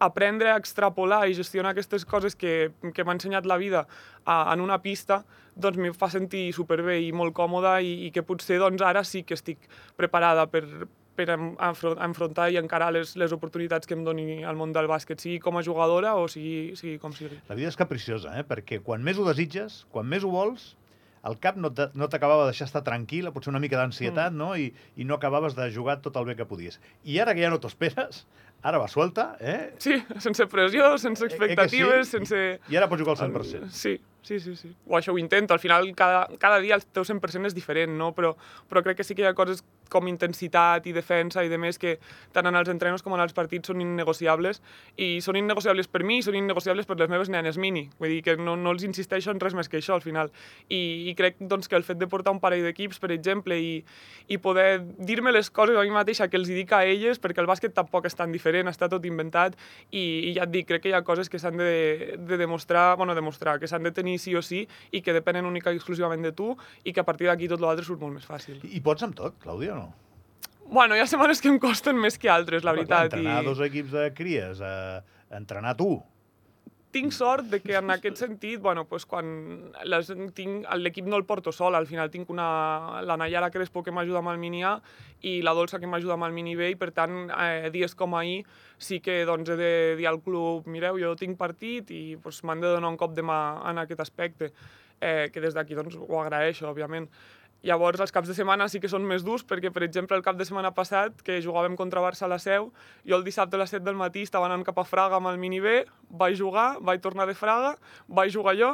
aprendre 0.00 0.50
a 0.50 0.58
extrapolar 0.58 1.26
i 1.28 1.36
gestionar 1.36 1.74
aquestes 1.74 2.06
coses 2.08 2.36
que, 2.36 2.72
que 2.96 3.04
m'ha 3.04 3.18
ensenyat 3.18 3.46
la 3.46 3.58
vida 3.60 3.84
a, 4.24 4.52
en 4.54 4.64
una 4.64 4.80
pista, 4.80 5.20
doncs 5.60 5.76
m'hi 5.76 5.92
fa 5.92 6.08
sentir 6.12 6.48
superbé 6.56 6.96
i 7.04 7.12
molt 7.12 7.36
còmoda 7.36 7.78
i, 7.84 8.06
i 8.06 8.10
que 8.14 8.24
potser 8.24 8.58
doncs, 8.62 8.80
ara 8.82 9.04
sí 9.04 9.22
que 9.28 9.36
estic 9.36 9.68
preparada 10.00 10.46
per, 10.48 10.64
per 11.20 11.28
enfrontar 11.36 12.48
i 12.50 12.58
encarar 12.60 12.90
les, 12.96 13.12
les 13.20 13.36
oportunitats 13.36 13.86
que 13.86 13.96
em 13.98 14.04
doni 14.06 14.40
el 14.40 14.56
món 14.56 14.72
del 14.72 14.88
bàsquet, 14.90 15.20
sigui 15.20 15.38
com 15.44 15.60
a 15.60 15.64
jugadora 15.66 16.16
o 16.16 16.26
sigui, 16.32 16.76
sigui 16.80 16.96
com 17.02 17.12
sigui. 17.16 17.42
La 17.50 17.58
vida 17.58 17.68
és 17.68 17.78
capriciosa, 17.78 18.34
eh? 18.40 18.46
perquè 18.48 18.80
quan 18.84 19.04
més 19.04 19.20
ho 19.20 19.28
desitges, 19.28 19.84
quan 19.92 20.08
més 20.08 20.24
ho 20.24 20.32
vols, 20.32 20.72
el 21.28 21.38
cap 21.42 21.56
no 21.60 21.70
t'acabava 21.72 22.46
de 22.46 22.52
deixar 22.52 22.68
estar 22.68 22.84
tranquil, 22.86 23.28
potser 23.34 23.52
una 23.52 23.60
mica 23.62 23.76
d'ansietat, 23.76 24.32
mm. 24.32 24.40
no? 24.40 24.54
I, 24.56 24.70
I 24.96 25.08
no 25.08 25.18
acabaves 25.18 25.56
de 25.58 25.68
jugar 25.74 26.00
tot 26.04 26.16
el 26.16 26.28
bé 26.28 26.36
que 26.38 26.48
podies. 26.48 26.80
I 27.04 27.20
ara 27.20 27.36
que 27.36 27.44
ja 27.44 27.52
no 27.52 27.60
t'ho 27.60 27.68
esperes, 27.72 28.24
Ara 28.62 28.76
va 28.76 28.88
suelta, 28.92 29.38
eh? 29.40 29.72
Sí, 29.80 29.94
sense 30.20 30.44
pressió, 30.52 30.92
sense 31.00 31.24
expectatives, 31.24 31.94
eh, 31.94 32.00
eh 32.00 32.04
sí? 32.04 32.10
sense... 32.10 32.40
I 32.68 32.76
ara 32.76 32.90
pots 32.90 33.00
jugar 33.00 33.14
al 33.16 33.32
100%. 33.32 33.70
Sí, 33.72 33.94
sí, 34.20 34.36
sí, 34.38 34.52
sí. 34.56 34.72
O 34.84 34.98
això 34.98 35.14
ho 35.14 35.18
intento. 35.18 35.56
Al 35.56 35.62
final, 35.62 35.88
cada, 35.96 36.26
cada 36.38 36.58
dia 36.60 36.76
el 36.76 36.84
teu 36.84 37.06
100% 37.08 37.48
és 37.48 37.56
diferent, 37.56 37.94
no? 37.96 38.10
Però, 38.16 38.34
però 38.68 38.84
crec 38.84 39.00
que 39.00 39.06
sí 39.06 39.16
que 39.16 39.24
hi 39.24 39.30
ha 39.30 39.36
coses 39.38 39.64
com 39.90 40.08
intensitat 40.08 40.86
i 40.86 40.94
defensa 40.96 41.44
i 41.44 41.50
de 41.52 41.58
més 41.60 41.78
que 41.80 41.98
tant 42.34 42.46
en 42.48 42.56
els 42.56 42.70
entrenos 42.72 43.02
com 43.02 43.14
en 43.16 43.24
els 43.24 43.34
partits 43.36 43.70
són 43.70 43.82
innegociables 43.82 44.62
i 44.96 45.18
són 45.24 45.38
innegociables 45.40 45.90
per 45.90 46.04
mi 46.06 46.20
i 46.20 46.24
són 46.26 46.38
innegociables 46.38 46.88
per 46.88 46.98
les 47.00 47.10
meves 47.10 47.30
nenes 47.32 47.58
mini. 47.58 47.88
Vull 47.98 48.16
dir 48.16 48.22
que 48.26 48.36
no, 48.40 48.56
no 48.56 48.74
els 48.74 48.86
insisteixo 48.86 49.34
en 49.34 49.40
res 49.42 49.56
més 49.58 49.68
que 49.68 49.80
això 49.80 49.96
al 49.98 50.04
final. 50.04 50.32
I, 50.68 51.10
i 51.10 51.14
crec 51.18 51.40
doncs, 51.40 51.68
que 51.68 51.78
el 51.78 51.86
fet 51.86 52.00
de 52.00 52.08
portar 52.10 52.34
un 52.34 52.40
parell 52.42 52.64
d'equips, 52.66 53.00
per 53.02 53.12
exemple, 53.14 53.58
i, 53.58 53.80
i 54.28 54.38
poder 54.42 54.80
dir-me 54.98 55.32
les 55.34 55.50
coses 55.50 55.76
a 55.76 55.84
mi 55.86 55.94
mateixa 55.94 56.28
que 56.30 56.38
els 56.40 56.50
dic 56.50 56.72
a 56.76 56.82
elles, 56.86 57.20
perquè 57.22 57.42
el 57.42 57.50
bàsquet 57.50 57.74
tampoc 57.76 58.06
és 58.08 58.16
tan 58.16 58.32
diferent 58.32 58.70
està 58.70 58.88
tot 58.90 59.04
inventat 59.08 59.56
i, 59.90 60.30
i 60.30 60.34
ja 60.36 60.46
et 60.46 60.54
dic, 60.54 60.68
crec 60.70 60.84
que 60.84 60.92
hi 60.92 60.96
ha 60.96 61.02
coses 61.06 61.30
que 61.30 61.40
s'han 61.42 61.58
de, 61.60 62.16
de 62.18 62.40
demostrar, 62.40 62.96
bueno, 63.00 63.16
demostrar, 63.18 63.58
que 63.60 63.70
s'han 63.70 63.86
de 63.86 63.94
tenir 63.96 64.18
sí 64.22 64.36
o 64.36 64.42
sí 64.44 64.66
i 64.90 65.02
que 65.02 65.14
depenen 65.16 65.48
única 65.48 65.72
i 65.72 65.80
exclusivament 65.80 66.24
de 66.26 66.32
tu 66.36 66.52
i 66.84 66.94
que 66.94 67.02
a 67.02 67.06
partir 67.06 67.30
d'aquí 67.30 67.48
tot 67.50 67.62
l'altre 67.62 67.86
surt 67.86 68.02
molt 68.02 68.18
més 68.18 68.28
fàcil. 68.28 68.60
I, 68.62 68.76
I 68.78 68.84
pots 68.84 69.06
amb 69.06 69.16
tot, 69.18 69.38
Clàudia, 69.42 69.76
no? 69.80 69.88
Bueno, 70.70 70.94
hi 70.94 71.02
ha 71.02 71.08
setmanes 71.10 71.42
que 71.42 71.50
em 71.50 71.58
costen 71.58 71.98
més 71.98 72.18
que 72.20 72.30
altres, 72.30 72.62
la 72.62 72.76
veritat. 72.76 73.10
Entrenar 73.10 73.40
i... 73.42 73.48
dos 73.48 73.60
equips 73.66 73.96
de 73.96 74.06
cries, 74.14 74.62
eh, 74.62 75.00
entrenar 75.40 75.74
tu, 75.78 75.96
tinc 76.90 77.12
sort 77.14 77.46
de 77.46 77.60
que 77.62 77.76
en 77.78 77.90
aquest 77.94 78.18
sentit, 78.18 78.58
bueno, 78.60 78.84
pues 78.88 79.04
quan 79.06 79.28
les, 79.86 80.10
tinc, 80.34 80.66
l'equip 80.82 81.06
no 81.06 81.18
el 81.20 81.24
porto 81.24 81.52
sol, 81.54 81.76
al 81.78 81.86
final 81.86 82.10
tinc 82.10 82.30
una, 82.30 83.02
la 83.06 83.16
Nayara 83.20 83.50
Crespo 83.54 83.84
que 83.86 83.94
m'ajuda 83.94 84.18
amb 84.18 84.32
el 84.32 84.40
mini 84.42 84.64
A 84.66 84.74
i 85.22 85.38
la 85.46 85.54
Dolça 85.54 85.78
que 85.78 85.86
m'ajuda 85.90 86.16
amb 86.16 86.26
el 86.26 86.34
mini 86.34 86.56
B 86.58 86.72
i 86.72 86.78
per 86.78 86.90
tant 86.96 87.30
eh, 87.30 87.70
dies 87.70 87.94
com 87.94 88.16
ahir 88.18 88.42
sí 88.78 88.98
que 89.04 89.20
doncs, 89.28 89.52
he 89.54 89.58
de 89.60 89.72
dir 90.00 90.08
al 90.10 90.20
club 90.24 90.66
mireu, 90.66 90.98
jo 90.98 91.14
tinc 91.18 91.38
partit 91.38 91.90
i 91.94 92.02
pues, 92.22 92.42
m'han 92.42 92.62
de 92.62 92.74
donar 92.74 92.90
un 92.90 92.98
cop 92.98 93.14
de 93.14 93.22
mà 93.22 93.40
en 93.70 93.84
aquest 93.84 94.02
aspecte 94.02 94.50
eh, 95.00 95.30
que 95.32 95.40
des 95.40 95.54
d'aquí 95.54 95.78
doncs, 95.78 95.94
ho 95.96 96.20
agraeixo, 96.20 96.66
òbviament. 96.68 97.06
Llavors, 97.66 98.00
els 98.00 98.12
caps 98.12 98.30
de 98.30 98.34
setmana 98.36 98.70
sí 98.72 98.80
que 98.80 98.88
són 98.88 99.04
més 99.04 99.24
durs, 99.26 99.44
perquè, 99.44 99.68
per 99.72 99.82
exemple, 99.84 100.16
el 100.16 100.24
cap 100.24 100.38
de 100.38 100.46
setmana 100.48 100.70
passat, 100.72 101.18
que 101.26 101.42
jugàvem 101.44 101.76
contra 101.76 102.00
Barça 102.00 102.24
a 102.24 102.30
la 102.32 102.38
Seu, 102.40 102.70
jo 103.04 103.18
el 103.18 103.26
dissabte 103.26 103.58
a 103.58 103.60
les 103.60 103.74
7 103.74 103.84
del 103.84 103.98
matí 104.00 104.22
estava 104.24 104.48
anant 104.48 104.64
cap 104.64 104.80
a 104.80 104.86
Fraga 104.88 105.18
amb 105.20 105.28
el 105.28 105.36
mini 105.42 105.60
B, 105.60 105.82
vaig 106.08 106.38
jugar, 106.40 106.78
vaig 106.80 107.02
tornar 107.04 107.26
de 107.28 107.36
Fraga, 107.36 107.74
vaig 108.08 108.32
jugar 108.32 108.56
jo, 108.56 108.70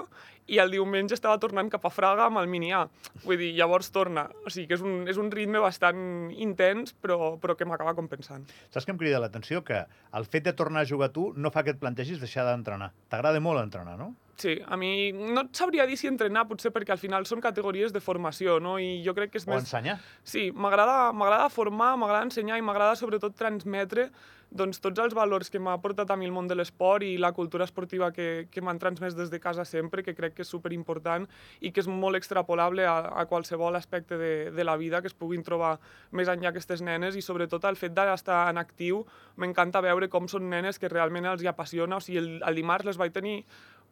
i 0.47 0.61
el 0.63 0.71
diumenge 0.71 1.17
estava 1.17 1.41
tornant 1.43 1.71
cap 1.73 1.89
a 1.89 1.91
Fraga 1.91 2.29
amb 2.29 2.39
el 2.39 2.47
mini 2.51 2.71
A. 2.71 2.85
Vull 3.25 3.41
dir, 3.41 3.51
llavors 3.59 3.91
torna. 3.91 4.29
O 4.47 4.53
sigui 4.53 4.69
que 4.71 4.79
és 4.79 4.85
un, 4.85 5.01
és 5.11 5.19
un 5.19 5.33
ritme 5.35 5.59
bastant 5.63 6.31
intens, 6.31 6.95
però, 7.03 7.35
però 7.43 7.57
que 7.59 7.67
m'acaba 7.67 7.97
compensant. 7.99 8.47
Saps 8.71 8.87
que 8.87 8.95
em 8.95 9.01
crida 9.01 9.19
l'atenció? 9.23 9.65
Que 9.67 9.83
el 10.15 10.29
fet 10.31 10.47
de 10.47 10.55
tornar 10.55 10.85
a 10.85 10.89
jugar 10.89 11.11
tu 11.17 11.33
no 11.35 11.51
fa 11.51 11.67
que 11.67 11.75
et 11.75 11.83
plantegis 11.83 12.23
deixar 12.23 12.47
d'entrenar. 12.47 12.93
T'agrada 13.11 13.43
molt 13.43 13.65
entrenar, 13.65 13.99
no? 13.99 14.13
Sí, 14.37 14.59
a 14.67 14.77
mi 14.77 15.13
no 15.17 15.47
et 15.47 15.57
sabria 15.57 15.87
dir 15.89 15.97
si 15.97 16.11
entrenar, 16.11 16.45
potser 16.49 16.73
perquè 16.75 16.93
al 16.93 17.01
final 17.01 17.25
són 17.29 17.41
categories 17.41 17.95
de 17.95 18.03
formació, 18.05 18.59
no? 18.61 18.77
I 18.77 19.01
jo 19.05 19.15
crec 19.17 19.33
que 19.33 19.41
és 19.41 19.47
o 19.49 19.55
més... 19.55 19.63
O 19.63 19.65
ensenyar. 19.65 19.97
Sí, 20.25 20.51
m'agrada 20.53 21.49
formar, 21.53 21.95
m'agrada 21.97 22.29
ensenyar 22.29 22.59
i 22.61 22.65
m'agrada 22.65 22.99
sobretot 23.01 23.37
transmetre 23.39 24.11
doncs, 24.51 24.79
tots 24.81 25.01
els 25.03 25.15
valors 25.15 25.51
que 25.51 25.59
m'ha 25.59 25.75
portat 25.83 26.11
a 26.11 26.17
mi 26.17 26.27
el 26.27 26.33
món 26.35 26.47
de 26.49 26.55
l'esport 26.55 27.05
i 27.05 27.17
la 27.19 27.33
cultura 27.35 27.67
esportiva 27.67 28.13
que, 28.15 28.47
que 28.51 28.63
m'han 28.63 28.79
transmès 28.79 29.17
des 29.17 29.31
de 29.31 29.41
casa 29.43 29.65
sempre, 29.65 30.05
que 30.07 30.15
crec 30.15 30.37
que 30.37 30.45
és 30.47 30.53
superimportant 30.53 31.27
i 31.61 31.73
que 31.73 31.83
és 31.83 31.89
molt 31.91 32.17
extrapolable 32.17 32.87
a, 32.87 32.97
a 33.23 33.27
qualsevol 33.27 33.77
aspecte 33.77 34.19
de, 34.21 34.33
de 34.55 34.65
la 34.65 34.77
vida 34.77 35.01
que 35.03 35.11
es 35.11 35.17
puguin 35.19 35.43
trobar 35.47 35.77
més 36.13 36.31
enllà 36.31 36.53
aquestes 36.53 36.83
nenes 36.83 37.17
i 37.17 37.25
sobretot 37.25 37.65
el 37.67 37.77
fet 37.77 37.95
d'estar 37.97 38.47
en 38.51 38.63
actiu 38.63 39.05
m'encanta 39.37 39.83
veure 39.85 40.09
com 40.09 40.29
són 40.31 40.49
nenes 40.51 40.79
que 40.79 40.93
realment 40.93 41.27
els 41.27 41.43
hi 41.43 41.51
apassiona. 41.51 41.99
O 41.99 42.05
sigui, 42.05 42.21
el, 42.23 42.31
el 42.47 42.63
dimarts 42.63 42.87
les 42.87 43.01
vaig 43.01 43.13
tenir 43.13 43.43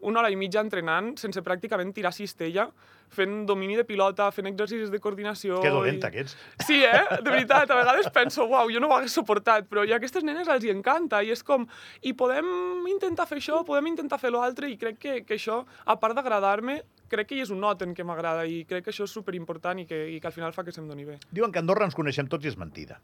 una 0.04 0.20
hora 0.20 0.30
i 0.32 0.36
mitja 0.38 0.62
entrenant 0.62 1.14
sense 1.20 1.42
pràcticament 1.44 1.92
tirar 1.96 2.12
cistella, 2.14 2.68
fent 3.14 3.44
domini 3.48 3.76
de 3.78 3.84
pilota, 3.86 4.30
fent 4.34 4.48
exercicis 4.50 4.90
de 4.92 5.00
coordinació... 5.02 5.60
Que 5.62 5.72
dolenta, 5.72 6.08
i... 6.08 6.12
aquests. 6.12 6.36
Sí, 6.66 6.80
eh? 6.84 7.20
De 7.20 7.30
veritat, 7.30 7.70
a 7.70 7.78
vegades 7.78 8.10
penso, 8.14 8.46
uau, 8.50 8.70
jo 8.72 8.82
no 8.82 8.90
ho 8.90 8.96
hagués 8.96 9.14
suportat, 9.14 9.68
però 9.70 9.84
a 9.84 9.98
aquestes 9.98 10.26
nenes 10.26 10.50
els 10.50 10.66
hi 10.66 10.72
encanta, 10.74 11.22
i 11.22 11.32
és 11.34 11.44
com, 11.46 11.66
i 12.02 12.14
podem 12.18 12.48
intentar 12.90 13.28
fer 13.30 13.40
això, 13.40 13.62
podem 13.66 13.92
intentar 13.92 14.20
fer 14.22 14.32
l'altre, 14.34 14.70
i 14.72 14.78
crec 14.80 15.00
que, 15.00 15.16
que 15.28 15.38
això, 15.38 15.62
a 15.84 15.98
part 16.00 16.18
d'agradar-me, 16.18 16.80
crec 17.12 17.30
que 17.30 17.38
hi 17.38 17.44
és 17.44 17.52
un 17.54 17.62
noten 17.62 17.94
que 17.94 18.06
m'agrada, 18.06 18.48
i 18.48 18.64
crec 18.68 18.88
que 18.88 18.94
això 18.94 19.06
és 19.06 19.14
superimportant 19.14 19.84
i 19.84 19.88
que, 19.88 20.00
i 20.16 20.18
que 20.20 20.30
al 20.30 20.36
final 20.36 20.56
fa 20.56 20.66
que 20.66 20.74
se'm 20.74 20.88
doni 20.90 21.06
bé. 21.08 21.20
Diuen 21.30 21.54
que 21.54 21.62
a 21.62 21.64
Andorra 21.64 21.86
ens 21.86 21.96
coneixem 21.96 22.30
tots 22.30 22.48
i 22.48 22.52
és 22.52 22.58
mentida 22.60 22.98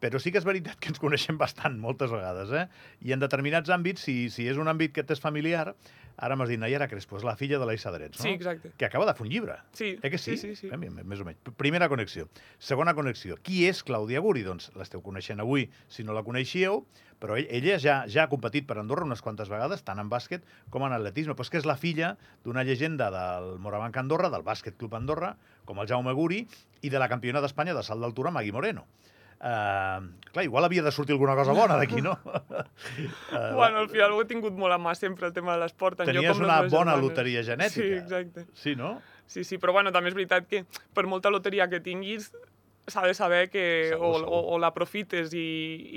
però 0.00 0.20
sí 0.20 0.32
que 0.32 0.40
és 0.42 0.46
veritat 0.46 0.80
que 0.80 0.90
ens 0.92 1.00
coneixem 1.02 1.38
bastant 1.40 1.78
moltes 1.80 2.12
vegades, 2.12 2.52
eh? 2.52 2.66
I 3.06 3.14
en 3.16 3.22
determinats 3.22 3.72
àmbits, 3.72 4.04
si, 4.06 4.26
si 4.32 4.48
és 4.50 4.60
un 4.60 4.68
àmbit 4.68 4.92
que 4.96 5.04
t'és 5.06 5.22
familiar, 5.22 5.72
ara 6.16 6.36
m'has 6.36 6.48
dit 6.48 6.60
Nayara 6.60 6.88
Crespo, 6.88 7.18
és 7.18 7.24
la 7.24 7.36
filla 7.36 7.58
de 7.60 7.68
l'Aissa 7.68 7.92
Drets, 7.92 8.18
no? 8.20 8.24
Sí, 8.24 8.34
exacte. 8.36 8.72
Que 8.76 8.88
acaba 8.88 9.06
de 9.08 9.14
fer 9.16 9.26
un 9.26 9.32
llibre. 9.32 9.56
Sí. 9.76 9.94
Eh 10.02 10.10
que 10.12 10.18
sí? 10.18 10.36
Sí, 10.36 10.54
sí, 10.54 10.68
sí. 10.68 10.70
Eh, 10.72 10.76
més 10.78 11.20
o 11.20 11.26
menys. 11.28 11.40
Primera 11.56 11.88
connexió. 11.92 12.28
Segona 12.58 12.94
connexió. 12.96 13.36
Qui 13.44 13.66
és 13.68 13.82
Clàudia 13.84 14.20
Guri? 14.24 14.44
Doncs 14.46 14.70
l'esteu 14.76 15.02
coneixent 15.04 15.40
avui, 15.44 15.68
si 15.92 16.04
no 16.04 16.16
la 16.16 16.24
coneixíeu, 16.24 16.84
però 17.20 17.36
ella 17.40 17.78
ja, 17.80 18.02
ja 18.08 18.24
ha 18.24 18.32
competit 18.32 18.66
per 18.68 18.78
Andorra 18.80 19.06
unes 19.08 19.22
quantes 19.24 19.48
vegades, 19.52 19.84
tant 19.84 20.00
en 20.00 20.12
bàsquet 20.12 20.44
com 20.72 20.84
en 20.84 20.96
atletisme, 20.96 21.36
però 21.36 21.48
és 21.48 21.52
que 21.52 21.60
és 21.60 21.68
la 21.68 21.78
filla 21.80 22.14
d'una 22.44 22.64
llegenda 22.64 23.08
del 23.12 23.56
Morabanc 23.64 23.96
Andorra, 23.96 24.32
del 24.32 24.44
Bàsquet 24.44 24.76
Club 24.76 24.96
Andorra, 24.96 25.34
com 25.64 25.80
el 25.80 25.88
Jaume 25.88 26.12
Guri, 26.16 26.44
i 26.84 26.92
de 26.92 27.00
la 27.00 27.08
campiona 27.08 27.40
d'Espanya 27.40 27.74
de 27.76 27.84
salt 27.84 28.04
d'altura, 28.04 28.32
Magui 28.32 28.52
Moreno. 28.52 28.84
Uh, 29.36 30.06
clar, 30.32 30.44
igual 30.46 30.64
havia 30.64 30.82
de 30.82 30.90
sortir 30.90 31.12
alguna 31.12 31.34
cosa 31.36 31.52
bona 31.52 31.76
d'aquí, 31.76 32.00
no? 32.00 32.14
uh, 32.24 32.62
Bueno, 33.58 33.82
al 33.84 33.88
final 33.92 34.14
ho 34.16 34.22
he 34.22 34.28
tingut 34.30 34.56
molt 34.56 34.72
a 34.72 34.78
mà 34.80 34.94
sempre, 34.96 35.28
el 35.28 35.34
tema 35.36 35.52
de 35.54 35.60
l'esport. 35.64 35.98
tant 35.98 36.08
jo 36.08 36.14
Tenies 36.16 36.32
com 36.32 36.44
una 36.46 36.60
bona 36.62 36.94
germanes. 36.94 37.04
loteria 37.04 37.42
genètica. 37.44 37.84
Sí, 37.84 37.92
exacte. 38.00 38.46
Sí, 38.54 38.74
no? 38.76 38.94
Sí, 39.26 39.44
sí, 39.44 39.58
però 39.58 39.72
bueno, 39.76 39.92
també 39.92 40.08
és 40.12 40.16
veritat 40.16 40.46
que 40.48 40.64
per 40.94 41.04
molta 41.10 41.30
loteria 41.30 41.68
que 41.68 41.80
tinguis, 41.84 42.30
s'ha 42.86 43.02
de 43.06 43.14
saber 43.14 43.48
que 43.50 43.90
Segur, 43.90 44.06
o, 44.06 44.18
segur. 44.20 44.32
o, 44.32 44.54
o 44.54 44.58
l'aprofites 44.62 45.32
i, 45.34 45.42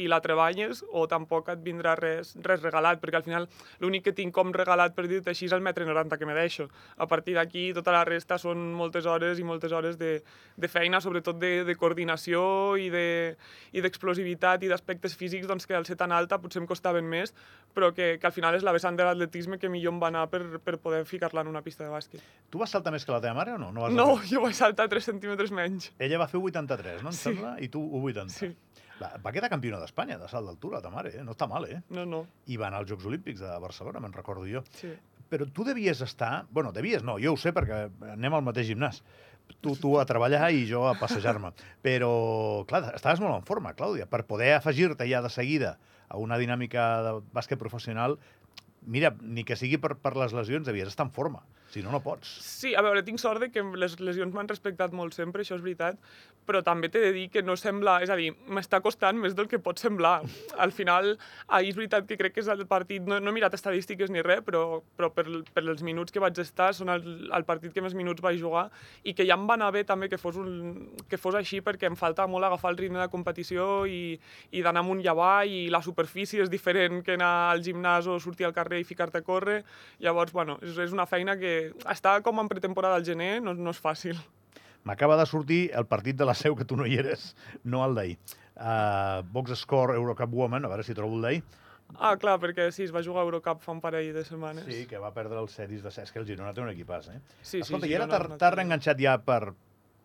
i 0.04 0.08
la 0.10 0.20
treballes 0.26 0.84
o 0.90 1.04
tampoc 1.08 1.50
et 1.54 1.60
vindrà 1.62 1.94
res, 2.00 2.32
res 2.42 2.64
regalat, 2.66 2.98
perquè 3.02 3.20
al 3.20 3.26
final 3.28 3.48
l'únic 3.80 4.08
que 4.08 4.14
tinc 4.18 4.34
com 4.34 4.50
regalat, 4.56 4.96
per 4.98 5.06
dir-te 5.08 5.30
així, 5.30 5.46
és 5.46 5.54
el 5.54 5.62
metre 5.62 5.86
90 5.86 6.18
que 6.18 6.26
me 6.26 6.34
deixo. 6.34 6.70
A 6.98 7.06
partir 7.06 7.36
d'aquí, 7.38 7.68
tota 7.78 7.92
la 7.94 8.04
resta 8.08 8.40
són 8.42 8.72
moltes 8.74 9.06
hores 9.06 9.38
i 9.38 9.44
moltes 9.46 9.72
hores 9.72 10.00
de, 10.02 10.24
de 10.58 10.68
feina, 10.72 11.02
sobretot 11.02 11.38
de, 11.38 11.64
de 11.68 11.76
coordinació 11.76 12.76
i 12.82 12.90
de- 12.90 13.36
i 13.72 13.82
d'explosivitat 13.86 14.64
d'aspectes 14.70 15.14
físics 15.16 15.48
doncs, 15.48 15.66
que 15.68 15.76
al 15.76 15.86
ser 15.86 15.96
tan 15.98 16.12
alta 16.12 16.38
potser 16.42 16.62
em 16.62 16.68
costaven 16.68 17.06
més, 17.06 17.34
però 17.76 17.92
que, 17.94 18.18
que 18.20 18.28
al 18.28 18.34
final 18.34 18.56
és 18.56 18.64
la 18.66 18.72
vessant 18.74 18.96
de 18.98 19.04
l'atletisme 19.06 19.60
que 19.60 19.70
millor 19.70 19.94
em 19.94 20.00
va 20.02 20.08
anar 20.10 20.26
per, 20.30 20.42
per 20.64 20.78
poder 20.82 21.04
ficar-la 21.06 21.42
en 21.42 21.48
una 21.52 21.62
pista 21.62 21.84
de 21.84 21.90
bàsquet. 21.94 22.22
Tu 22.50 22.58
vas 22.58 22.70
saltar 22.74 22.92
més 22.94 23.06
que 23.06 23.12
la 23.14 23.22
teva 23.22 23.36
mare 23.38 23.54
o 23.54 23.58
no? 23.62 23.72
No, 23.72 23.82
vas 23.86 23.94
No, 23.94 24.08
jo 24.26 24.42
vaig 24.42 24.56
saltar 24.58 24.88
3 24.90 25.04
centímetres 25.12 25.52
menys. 25.52 25.92
Ella 26.00 26.18
va 26.22 26.28
fer 26.32 26.40
83, 26.42 26.79
no 27.04 27.10
em 27.10 27.16
Sí. 27.16 27.24
sembla? 27.24 27.56
I 27.62 27.68
tu 27.70 27.82
80. 27.82 28.30
Sí. 28.30 28.50
Va, 29.02 29.14
va 29.24 29.32
quedar 29.32 29.50
campiona 29.50 29.80
d'Espanya 29.80 30.18
de 30.20 30.28
salt 30.28 30.46
d'altura, 30.48 30.82
ta 30.84 30.90
mare, 30.92 31.14
eh? 31.16 31.24
No 31.24 31.32
està 31.32 31.48
mal, 31.48 31.66
eh? 31.72 31.82
No, 31.90 32.06
no. 32.06 32.26
I 32.48 32.58
va 32.60 32.68
anar 32.68 32.82
als 32.82 32.90
Jocs 32.92 33.06
Olímpics 33.08 33.40
de 33.40 33.54
Barcelona, 33.64 34.00
me'n 34.04 34.12
recordo 34.14 34.44
jo. 34.48 34.64
Sí. 34.76 34.92
Però 35.30 35.46
tu 35.54 35.64
devies 35.64 36.02
estar... 36.02 36.46
Bueno, 36.52 36.72
devies 36.74 37.04
no, 37.04 37.18
jo 37.22 37.34
ho 37.34 37.38
sé 37.38 37.54
perquè 37.54 37.90
anem 38.12 38.34
al 38.34 38.42
mateix 38.44 38.68
gimnàs. 38.68 39.02
Tu, 39.62 39.76
tu 39.80 39.94
a 40.00 40.06
treballar 40.10 40.50
i 40.52 40.66
jo 40.68 40.84
a 40.90 40.96
passejar-me. 41.00 41.54
Però, 41.86 42.66
clar, 42.68 42.92
estaves 42.96 43.22
molt 43.24 43.38
en 43.38 43.46
forma, 43.48 43.72
Clàudia. 43.78 44.06
Per 44.10 44.26
poder 44.28 44.56
afegir-te 44.58 45.08
ja 45.10 45.22
de 45.22 45.30
seguida 45.30 45.78
a 46.10 46.18
una 46.18 46.38
dinàmica 46.42 46.90
de 47.06 47.14
bàsquet 47.32 47.58
professional, 47.62 48.18
mira, 48.84 49.14
ni 49.22 49.44
que 49.46 49.56
sigui 49.56 49.78
per, 49.78 49.96
per 50.02 50.16
les 50.18 50.34
lesions, 50.34 50.66
devies 50.68 50.88
estar 50.92 51.06
en 51.08 51.12
forma. 51.14 51.44
Si 51.70 51.84
no, 51.86 51.92
no 51.94 52.02
pots. 52.02 52.32
Sí, 52.42 52.74
a 52.74 52.82
veure, 52.82 53.04
tinc 53.06 53.22
sort 53.22 53.44
de 53.44 53.52
que 53.54 53.62
les 53.78 54.00
lesions 54.02 54.34
m'han 54.34 54.50
respectat 54.50 54.96
molt 54.96 55.14
sempre, 55.14 55.44
això 55.46 55.58
és 55.60 55.66
veritat, 55.66 56.00
però 56.50 56.64
també 56.66 56.90
t'he 56.90 57.02
de 57.04 57.12
dir 57.14 57.28
que 57.30 57.44
no 57.46 57.54
sembla... 57.60 58.00
És 58.02 58.10
a 58.10 58.18
dir, 58.18 58.32
m'està 58.50 58.80
costant 58.82 59.20
més 59.22 59.36
del 59.38 59.46
que 59.52 59.60
pot 59.62 59.78
semblar. 59.78 60.16
Al 60.58 60.74
final, 60.74 61.12
ahir 61.46 61.70
és 61.74 61.78
veritat 61.78 62.08
que 62.10 62.18
crec 62.18 62.34
que 62.34 62.42
és 62.42 62.50
el 62.50 62.66
partit... 62.70 63.06
No, 63.06 63.20
no 63.22 63.30
he 63.30 63.36
mirat 63.36 63.54
estadístiques 63.54 64.10
ni 64.10 64.24
res, 64.26 64.42
però, 64.48 64.80
però 64.98 65.12
per, 65.14 65.28
per 65.54 65.64
els 65.66 65.84
minuts 65.86 66.16
que 66.16 66.24
vaig 66.24 66.42
estar 66.42 66.72
són 66.74 66.90
el, 66.96 67.06
el 67.38 67.46
partit 67.46 67.76
que 67.76 67.84
més 67.86 67.94
minuts 67.98 68.24
vaig 68.26 68.40
jugar 68.42 68.66
i 69.06 69.14
que 69.14 69.28
ja 69.30 69.38
em 69.38 69.46
va 69.46 69.60
anar 69.60 69.70
bé 69.76 69.84
també 69.86 70.10
que 70.10 70.18
fos, 70.18 70.40
un, 70.42 70.90
que 71.10 71.22
fos 71.22 71.38
així 71.38 71.62
perquè 71.66 71.86
em 71.92 71.98
falta 72.00 72.26
molt 72.26 72.50
agafar 72.50 72.74
el 72.74 72.82
ritme 72.82 72.98
de 72.98 73.10
competició 73.14 73.86
i, 73.86 74.18
i 74.50 74.66
d'anar 74.66 74.82
amunt 74.82 75.04
i 75.06 75.12
avall 75.12 75.54
i 75.54 75.62
la 75.70 75.84
superfície 75.86 76.42
és 76.42 76.50
diferent 76.50 77.04
que 77.06 77.20
anar 77.20 77.52
al 77.52 77.62
gimnàs 77.66 78.10
o 78.10 78.18
sortir 78.24 78.50
al 78.50 78.58
carrer 78.58 78.82
i 78.82 78.90
ficar-te 78.90 79.22
a 79.22 79.28
córrer. 79.28 79.62
Llavors, 80.02 80.34
bueno, 80.34 80.58
és, 80.66 80.82
és 80.82 80.96
una 80.96 81.06
feina 81.10 81.38
que 81.38 81.59
està 81.90 82.18
com 82.26 82.42
en 82.42 82.50
pretemporada 82.52 83.00
al 83.00 83.08
gener 83.08 83.38
no, 83.44 83.54
no 83.54 83.74
és 83.76 83.80
fàcil. 83.82 84.20
M'acaba 84.88 85.18
de 85.20 85.26
sortir 85.28 85.62
el 85.76 85.86
partit 85.90 86.18
de 86.18 86.28
la 86.28 86.36
seu, 86.38 86.56
que 86.56 86.66
tu 86.66 86.78
no 86.80 86.88
hi 86.88 87.00
eres, 87.02 87.34
no 87.64 87.84
el 87.86 87.98
d'ahir. 87.98 88.20
Uh, 88.60 89.24
Box 89.32 89.56
Score 89.62 89.96
Eurocup 89.96 90.34
Women, 90.36 90.66
a 90.66 90.72
veure 90.72 90.86
si 90.88 90.96
trobo 90.98 91.20
el 91.20 91.28
d'ahir. 91.28 91.44
Ah, 91.98 92.14
clar, 92.22 92.36
perquè 92.42 92.70
sí, 92.72 92.86
es 92.86 92.94
va 92.94 93.02
jugar 93.06 93.24
a 93.24 93.28
Eurocup 93.28 93.64
fa 93.64 93.74
un 93.74 93.80
parell 93.82 94.12
de 94.14 94.24
setmanes. 94.26 94.68
Sí, 94.68 94.84
que 94.90 95.00
va 95.02 95.10
perdre 95.16 95.40
els 95.42 95.56
sedis 95.58 95.82
de 95.82 95.92
Cesc, 95.92 96.14
que 96.14 96.22
el 96.22 96.28
Girona 96.28 96.54
té 96.54 96.62
un 96.62 96.70
equipàs, 96.70 97.10
eh? 97.10 97.18
sí, 97.42 97.64
Escolta, 97.64 97.88
sí, 97.88 97.94
i 97.94 97.98
ara 97.98 98.06
t'has 98.10 98.54
reenganxat 98.54 99.02
ja 99.02 99.16
per 99.26 99.56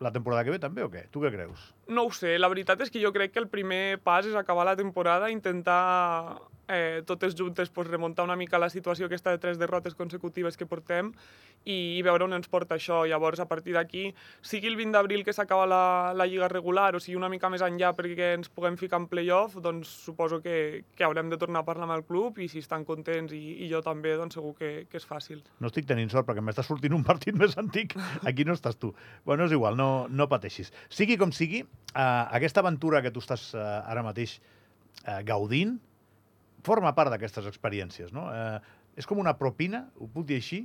la 0.01 0.13
temporada 0.13 0.45
que 0.45 0.55
ve, 0.55 0.61
també, 0.63 0.85
o 0.85 0.91
què? 0.93 1.05
Tu 1.13 1.21
què 1.23 1.31
creus? 1.35 1.69
No 1.89 2.07
ho 2.09 2.15
sé, 2.15 2.35
la 2.41 2.51
veritat 2.53 2.81
és 2.85 2.91
que 2.93 3.03
jo 3.03 3.13
crec 3.15 3.35
que 3.35 3.43
el 3.43 3.51
primer 3.53 4.01
pas 4.05 4.27
és 4.27 4.35
acabar 4.37 4.67
la 4.67 4.77
temporada, 4.81 5.31
intentar 5.33 6.41
eh, 6.69 7.03
totes 7.07 7.35
juntes 7.35 7.71
pues, 7.71 7.89
remuntar 7.89 8.25
una 8.25 8.37
mica 8.37 8.59
la 8.59 8.71
situació 8.71 9.07
aquesta 9.07 9.31
de 9.31 9.39
tres 9.39 9.59
derrotes 9.59 9.95
consecutives 9.95 10.57
que 10.57 10.67
portem 10.67 11.13
i, 11.65 11.97
i 11.99 12.03
veure 12.05 12.27
on 12.27 12.37
ens 12.37 12.49
porta 12.53 12.77
això. 12.77 13.03
Llavors, 13.09 13.41
a 13.41 13.49
partir 13.49 13.75
d'aquí, 13.77 14.07
sigui 14.45 14.69
el 14.71 14.77
20 14.77 14.97
d'abril 14.97 15.25
que 15.25 15.33
s'acaba 15.37 15.67
la, 15.69 16.13
la 16.17 16.27
lliga 16.29 16.49
regular 16.53 16.95
o 16.97 17.01
sigui 17.01 17.17
una 17.19 17.31
mica 17.33 17.51
més 17.53 17.65
enllà 17.65 17.95
perquè 17.97 18.35
ens 18.39 18.51
puguem 18.53 18.77
ficar 18.81 19.01
en 19.03 19.09
playoff, 19.11 19.57
doncs 19.65 19.91
suposo 20.05 20.41
que, 20.45 20.85
que 20.97 21.07
haurem 21.07 21.31
de 21.33 21.41
tornar 21.41 21.65
a 21.65 21.69
parlar 21.69 21.89
amb 21.89 21.97
el 21.99 22.05
club 22.09 22.41
i 22.41 22.49
si 22.53 22.63
estan 22.65 22.85
contents 22.89 23.33
i, 23.37 23.43
i 23.65 23.71
jo 23.71 23.81
també, 23.85 24.15
doncs 24.21 24.39
segur 24.39 24.55
que, 24.59 24.73
que 24.91 25.01
és 25.01 25.09
fàcil. 25.09 25.43
No 25.61 25.73
estic 25.73 25.89
tenint 25.89 26.13
sort 26.13 26.29
perquè 26.29 26.45
m'està 26.45 26.65
sortint 26.67 26.97
un 26.97 27.07
partit 27.07 27.37
més 27.41 27.57
antic. 27.61 27.97
Aquí 28.25 28.45
no 28.45 28.57
estàs 28.57 28.79
tu. 28.81 28.93
Bueno, 29.25 29.49
és 29.49 29.57
igual, 29.57 29.79
no, 29.81 30.07
no 30.11 30.29
pateixis. 30.31 30.73
Sigui 30.93 31.19
com 31.21 31.33
sigui, 31.33 31.65
eh, 31.65 32.05
aquesta 32.05 32.65
aventura 32.65 33.03
que 33.05 33.13
tu 33.15 33.25
estàs 33.25 33.53
eh, 33.57 33.65
ara 33.65 34.05
mateix 34.07 34.39
eh, 35.05 35.21
gaudint 35.27 35.79
forma 36.65 36.95
part 36.97 37.13
d'aquestes 37.13 37.47
experiències, 37.51 38.13
no? 38.17 38.29
Eh, 38.33 38.59
és 38.97 39.07
com 39.07 39.21
una 39.21 39.37
propina, 39.39 39.85
ho 40.01 40.09
puc 40.11 40.27
dir 40.29 40.41
així? 40.41 40.65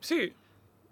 Sí, 0.00 0.30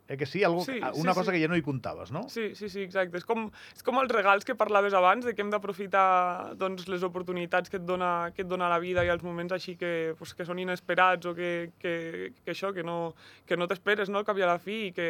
Eh 0.08 0.16
que 0.16 0.24
sí? 0.24 0.42
Algo, 0.42 0.64
Sí, 0.64 0.80
una 0.80 1.12
sí, 1.12 1.18
cosa 1.18 1.24
sí. 1.24 1.32
que 1.32 1.40
ja 1.42 1.48
no 1.48 1.56
hi 1.56 1.60
comptaves, 1.60 2.10
no? 2.10 2.22
Sí, 2.30 2.54
sí, 2.54 2.70
sí, 2.70 2.80
exacte. 2.80 3.18
És 3.20 3.26
com, 3.28 3.50
és 3.76 3.84
com 3.84 3.98
els 4.00 4.08
regals 4.08 4.46
que 4.48 4.54
parlaves 4.56 4.94
abans, 4.96 5.26
de 5.28 5.34
que 5.36 5.44
hem 5.44 5.50
d'aprofitar 5.52 6.56
doncs, 6.56 6.86
les 6.88 7.04
oportunitats 7.04 7.68
que 7.68 7.76
et, 7.76 7.84
dona, 7.84 8.32
que 8.32 8.40
et 8.46 8.48
dona 8.48 8.70
la 8.72 8.78
vida 8.80 9.04
i 9.04 9.12
els 9.12 9.22
moments 9.22 9.52
així 9.52 9.76
que, 9.76 10.14
pues, 10.16 10.32
que 10.32 10.48
són 10.48 10.62
inesperats 10.64 11.28
o 11.28 11.34
que, 11.36 11.74
que, 11.78 11.94
que 12.40 12.56
això, 12.56 12.72
que 12.72 12.82
no, 12.82 13.12
que 13.44 13.60
no 13.60 13.68
t'esperes 13.68 14.08
no, 14.08 14.22
al 14.22 14.24
cap 14.24 14.40
i 14.40 14.46
a 14.46 14.48
la 14.48 14.58
fi 14.58 14.86
i 14.86 14.92
que, 14.96 15.08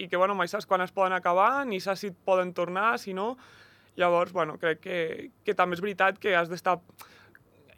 i 0.00 0.08
que 0.08 0.16
bueno, 0.16 0.34
mai 0.34 0.48
saps 0.48 0.64
quan 0.64 0.80
es 0.80 0.96
poden 0.96 1.12
acabar, 1.12 1.66
ni 1.68 1.76
saps 1.78 2.06
si 2.06 2.14
et 2.14 2.24
poden 2.24 2.56
tornar, 2.56 2.94
si 2.98 3.12
no... 3.12 3.34
Llavors, 3.98 4.30
bueno, 4.32 4.54
crec 4.56 4.78
que, 4.80 4.98
que 5.44 5.52
també 5.52 5.74
és 5.76 5.80
veritat 5.82 6.16
que 6.22 6.30
has 6.38 6.48
d'estar 6.48 6.78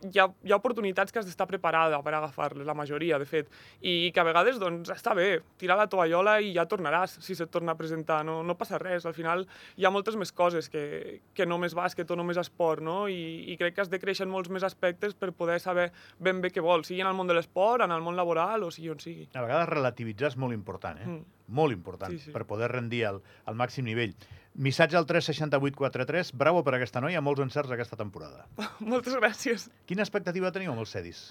hi 0.02 0.18
ha, 0.18 0.26
hi 0.42 0.52
ha 0.52 0.58
oportunitats 0.58 1.12
que 1.12 1.20
has 1.20 1.26
d'estar 1.28 1.46
preparada 1.46 2.00
per 2.02 2.14
agafar-les, 2.16 2.66
la 2.66 2.74
majoria, 2.74 3.18
de 3.22 3.26
fet, 3.28 3.50
i 3.80 4.10
que 4.14 4.20
a 4.20 4.26
vegades, 4.26 4.58
doncs, 4.60 4.90
està 4.94 5.14
bé, 5.14 5.40
tirar 5.60 5.76
la 5.78 5.86
tovallola 5.90 6.38
i 6.42 6.52
ja 6.56 6.66
tornaràs, 6.68 7.18
si 7.22 7.36
se't 7.38 7.52
torna 7.54 7.76
a 7.76 7.78
presentar, 7.78 8.22
no, 8.26 8.40
no 8.42 8.56
passa 8.58 8.80
res, 8.82 9.06
al 9.06 9.14
final 9.14 9.46
hi 9.76 9.86
ha 9.86 9.92
moltes 9.94 10.16
més 10.18 10.32
coses 10.32 10.68
que, 10.72 11.20
que 11.34 11.46
només 11.46 11.76
bàsquet 11.78 12.10
o 12.10 12.18
només 12.18 12.40
esport, 12.42 12.82
no? 12.82 13.06
I, 13.08 13.52
i 13.52 13.56
crec 13.60 13.76
que 13.76 13.84
has 13.84 13.92
de 13.92 14.00
créixer 14.02 14.26
en 14.26 14.32
molts 14.34 14.50
més 14.50 14.66
aspectes 14.66 15.14
per 15.14 15.32
poder 15.32 15.60
saber 15.62 15.90
ben 16.18 16.42
bé 16.42 16.50
què 16.50 16.64
vols, 16.64 16.88
sigui 16.90 17.04
en 17.04 17.12
el 17.12 17.18
món 17.18 17.30
de 17.30 17.38
l'esport, 17.38 17.84
en 17.86 17.94
el 17.94 18.02
món 18.02 18.18
laboral 18.18 18.66
o 18.66 18.72
sigui 18.74 18.90
on 18.92 19.00
sigui. 19.02 19.28
A 19.34 19.46
vegades 19.46 19.70
relativitzar 19.70 20.32
és 20.32 20.36
molt 20.40 20.56
important, 20.56 20.98
eh? 20.98 21.06
Mm. 21.06 21.38
Molt 21.52 21.74
important, 21.74 22.12
Sí, 22.14 22.30
sí. 22.30 22.32
per 22.32 22.46
poder 22.48 22.70
rendir 22.72 23.04
al, 23.04 23.18
al 23.44 23.58
màxim 23.58 23.84
nivell. 23.84 24.14
Missatge 24.54 24.98
al 24.98 25.06
36843, 25.06 26.34
bravo 26.36 26.60
per 26.62 26.74
aquesta 26.76 27.00
noia, 27.00 27.22
molts 27.24 27.40
encerts 27.40 27.72
aquesta 27.72 27.96
temporada. 27.96 28.44
Moltes 28.92 29.16
gràcies. 29.16 29.70
Quina 29.88 30.04
expectativa 30.04 30.52
teniu 30.52 30.74
amb 30.74 30.84
els 30.84 30.92
Cedis? 30.92 31.24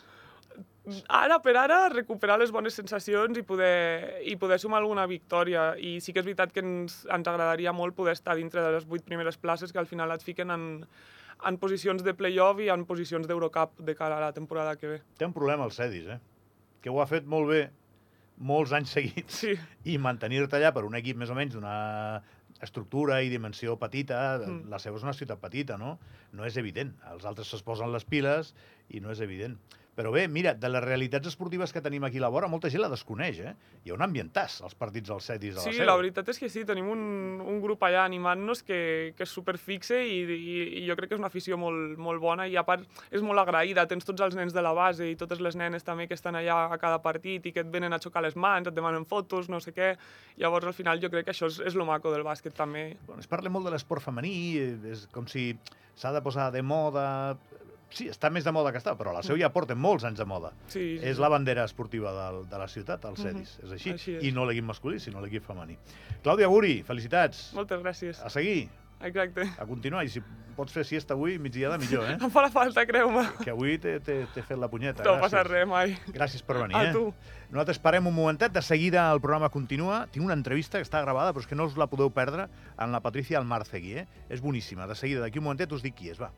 Ara 1.13 1.37
per 1.39 1.53
ara, 1.61 1.83
recuperar 1.93 2.39
les 2.41 2.49
bones 2.51 2.73
sensacions 2.75 3.37
i 3.37 3.43
poder, 3.45 4.23
i 4.27 4.33
poder 4.41 4.57
sumar 4.59 4.81
alguna 4.81 5.05
victòria. 5.07 5.71
I 5.77 5.99
sí 6.01 6.11
que 6.11 6.23
és 6.23 6.27
veritat 6.27 6.51
que 6.51 6.63
ens, 6.65 7.03
ens 7.05 7.29
agradaria 7.29 7.71
molt 7.71 7.95
poder 7.95 8.17
estar 8.17 8.35
dintre 8.39 8.63
de 8.65 8.73
les 8.73 8.87
vuit 8.89 9.05
primeres 9.05 9.37
places 9.37 9.71
que 9.71 9.79
al 9.79 9.87
final 9.87 10.11
et 10.11 10.25
fiquen 10.25 10.49
en, 10.51 10.65
en 11.45 11.59
posicions 11.61 12.01
de 12.03 12.15
play-off 12.17 12.59
i 12.65 12.71
en 12.73 12.87
posicions 12.89 13.29
d'Eurocup 13.29 13.85
de 13.85 13.95
cara 13.95 14.17
a 14.17 14.25
la 14.25 14.33
temporada 14.33 14.73
que 14.81 14.95
ve. 14.95 14.99
Té 15.21 15.29
un 15.29 15.37
problema 15.37 15.69
el 15.69 15.77
Cedis, 15.77 16.09
eh? 16.09 16.19
Que 16.81 16.89
ho 16.89 16.97
ha 16.99 17.07
fet 17.07 17.29
molt 17.29 17.53
bé 17.53 17.61
molts 18.41 18.71
anys 18.73 18.95
seguits 18.95 19.43
Sí, 19.43 19.51
i 19.85 19.99
mantenir-te 20.01 20.57
allà 20.57 20.71
per 20.73 20.81
un 20.87 20.97
equip 20.97 21.19
més 21.21 21.29
o 21.29 21.37
menys 21.37 21.53
d'una 21.53 21.75
estructura 22.61 23.21
i 23.23 23.29
dimensió 23.29 23.77
petita, 23.79 24.37
Mm. 24.45 24.69
la 24.69 24.79
seva 24.79 24.97
és 24.97 25.03
una 25.03 25.13
ciutat 25.13 25.39
petita, 25.41 25.77
no? 25.77 25.97
No 26.33 26.45
és 26.45 26.57
evident. 26.57 26.93
Els 27.11 27.25
altres 27.25 27.53
es 27.53 27.63
posen 27.63 27.91
les 27.91 28.05
piles 28.05 28.53
i 28.89 28.99
no 29.01 29.11
és 29.11 29.19
evident. 29.19 29.57
Però 30.01 30.09
bé, 30.09 30.23
mira, 30.25 30.55
de 30.57 30.69
les 30.73 30.81
realitats 30.81 31.29
esportives 31.29 31.69
que 31.69 31.81
tenim 31.85 32.01
aquí 32.07 32.17
a 32.17 32.23
la 32.23 32.29
vora, 32.33 32.47
molta 32.49 32.71
gent 32.73 32.81
la 32.81 32.87
desconeix, 32.89 33.37
eh? 33.45 33.51
Hi 33.85 33.91
ha 33.91 33.93
un 33.93 34.01
ambientàs 34.01 34.55
als 34.65 34.73
partits 34.73 35.11
dels 35.11 35.27
Cedis 35.29 35.59
a 35.59 35.59
la 35.59 35.65
sí 35.67 35.75
seu. 35.77 35.85
la 35.85 35.93
veritat 35.99 36.31
és 36.33 36.39
que 36.41 36.47
sí, 36.49 36.63
tenim 36.65 36.87
un, 36.89 37.03
un 37.45 37.59
grup 37.61 37.85
allà 37.85 38.01
animant-nos 38.07 38.63
que, 38.65 38.79
que 39.13 39.27
és 39.27 39.35
superfixe 39.37 39.99
i, 40.01 40.23
i, 40.25 40.55
i 40.81 40.87
jo 40.87 40.95
crec 40.97 41.11
que 41.11 41.19
és 41.19 41.21
una 41.21 41.29
afició 41.29 41.59
molt, 41.61 41.99
molt 42.01 42.23
bona 42.23 42.47
i 42.49 42.57
a 42.57 42.63
part 42.65 42.87
és 43.13 43.21
molt 43.21 43.43
agraïda, 43.43 43.85
tens 43.91 44.07
tots 44.07 44.25
els 44.25 44.37
nens 44.39 44.55
de 44.57 44.63
la 44.65 44.71
base 44.73 45.05
i 45.05 45.19
totes 45.19 45.43
les 45.45 45.59
nenes 45.59 45.85
també 45.85 46.09
que 46.09 46.17
estan 46.17 46.39
allà 46.39 46.63
a 46.73 46.81
cada 46.81 46.97
partit 47.05 47.45
i 47.45 47.53
que 47.53 47.61
et 47.61 47.69
venen 47.69 47.93
a 47.93 48.01
xocar 48.01 48.25
les 48.25 48.33
mans, 48.33 48.71
et 48.71 48.73
demanen 48.73 49.05
fotos, 49.05 49.51
no 49.53 49.61
sé 49.61 49.75
què, 49.77 49.93
llavors 50.41 50.65
al 50.65 50.77
final 50.77 50.97
jo 51.03 51.13
crec 51.13 51.29
que 51.29 51.35
això 51.35 51.51
és, 51.51 51.61
és 51.61 51.77
lo 51.77 51.85
maco 51.85 52.09
del 52.09 52.25
bàsquet 52.25 52.57
també. 52.57 52.95
Bueno, 53.05 53.21
es 53.21 53.29
parla 53.29 53.53
molt 53.53 53.69
de 53.69 53.75
l'esport 53.77 54.01
femení, 54.01 54.35
eh, 54.57 54.73
és 54.95 55.05
com 55.13 55.29
si 55.29 55.51
s'ha 55.93 56.15
de 56.15 56.25
posar 56.25 56.49
de 56.49 56.65
moda... 56.65 57.37
Sí, 57.91 58.07
està 58.11 58.29
més 58.31 58.45
de 58.47 58.51
moda 58.55 58.71
que 58.71 58.79
està, 58.79 58.93
però 58.97 59.11
a 59.11 59.17
la 59.19 59.23
seu 59.23 59.35
ja 59.39 59.49
porten 59.51 59.77
molts 59.77 60.05
anys 60.07 60.19
de 60.21 60.25
moda. 60.25 60.53
Sí, 60.67 60.97
sí, 60.97 61.05
És 61.11 61.19
la 61.19 61.27
bandera 61.29 61.65
esportiva 61.67 62.13
del, 62.15 62.43
de 62.49 62.57
la 62.61 62.67
ciutat, 62.71 63.03
el 63.05 63.17
Cedis, 63.19 63.57
és 63.63 63.71
així. 63.77 63.95
Així 63.97 64.15
és. 64.17 64.23
I 64.29 64.31
no 64.35 64.45
l'equip 64.47 64.63
masculí, 64.69 64.99
sinó 65.03 65.19
l'equip 65.21 65.43
femení. 65.47 65.75
Clàudia 66.23 66.47
Guri, 66.47 66.81
felicitats. 66.87 67.49
Moltes 67.57 67.81
gràcies. 67.83 68.21
A 68.23 68.29
seguir. 68.29 68.69
exacte. 69.01 69.41
A 69.57 69.65
continuar, 69.65 70.03
i 70.05 70.09
si 70.13 70.21
pots 70.55 70.71
fer 70.75 70.83
siesta 70.85 71.15
avui, 71.15 71.39
migdiada, 71.41 71.77
millor, 71.81 72.03
eh? 72.05 72.17
Em 72.21 72.29
fa 72.29 72.43
la 72.45 72.51
falta, 72.53 72.83
creu-me. 72.85 73.23
Que 73.41 73.49
avui 73.49 73.79
t'he 73.81 73.95
fet 74.03 74.51
la 74.59 74.67
punyeta. 74.69 75.01
No 75.07 75.15
passa 75.19 75.41
res 75.47 75.65
mai. 75.67 75.95
Gràcies 76.13 76.43
per 76.45 76.59
venir, 76.59 76.75
A 76.77 76.83
eh? 76.89 76.91
tu. 76.93 77.07
Nosaltres 77.51 77.79
parem 77.81 78.05
un 78.07 78.13
momentet, 78.13 78.53
de 78.53 78.61
seguida 78.61 79.07
el 79.11 79.19
programa 79.19 79.49
continua. 79.49 80.03
Tinc 80.11 80.23
una 80.23 80.35
entrevista 80.37 80.77
que 80.77 80.85
està 80.85 81.01
gravada, 81.01 81.33
però 81.33 81.41
és 81.41 81.49
que 81.49 81.57
no 81.57 81.65
us 81.65 81.79
la 81.81 81.87
podeu 81.89 82.11
perdre, 82.13 82.45
amb 82.77 82.93
la 82.93 83.01
Patricia 83.01 83.39
Almarcegui, 83.41 83.95
eh? 84.03 84.05
És 84.29 84.39
boníssima. 84.39 84.85
De 84.87 84.95
seguida, 84.95 85.23
d'aquí 85.25 85.41
un 85.41 85.47
momentet 85.49 85.73
us 85.73 85.81
dic 85.81 85.97
qui 85.97 86.13
és, 86.13 86.21
va. 86.21 86.29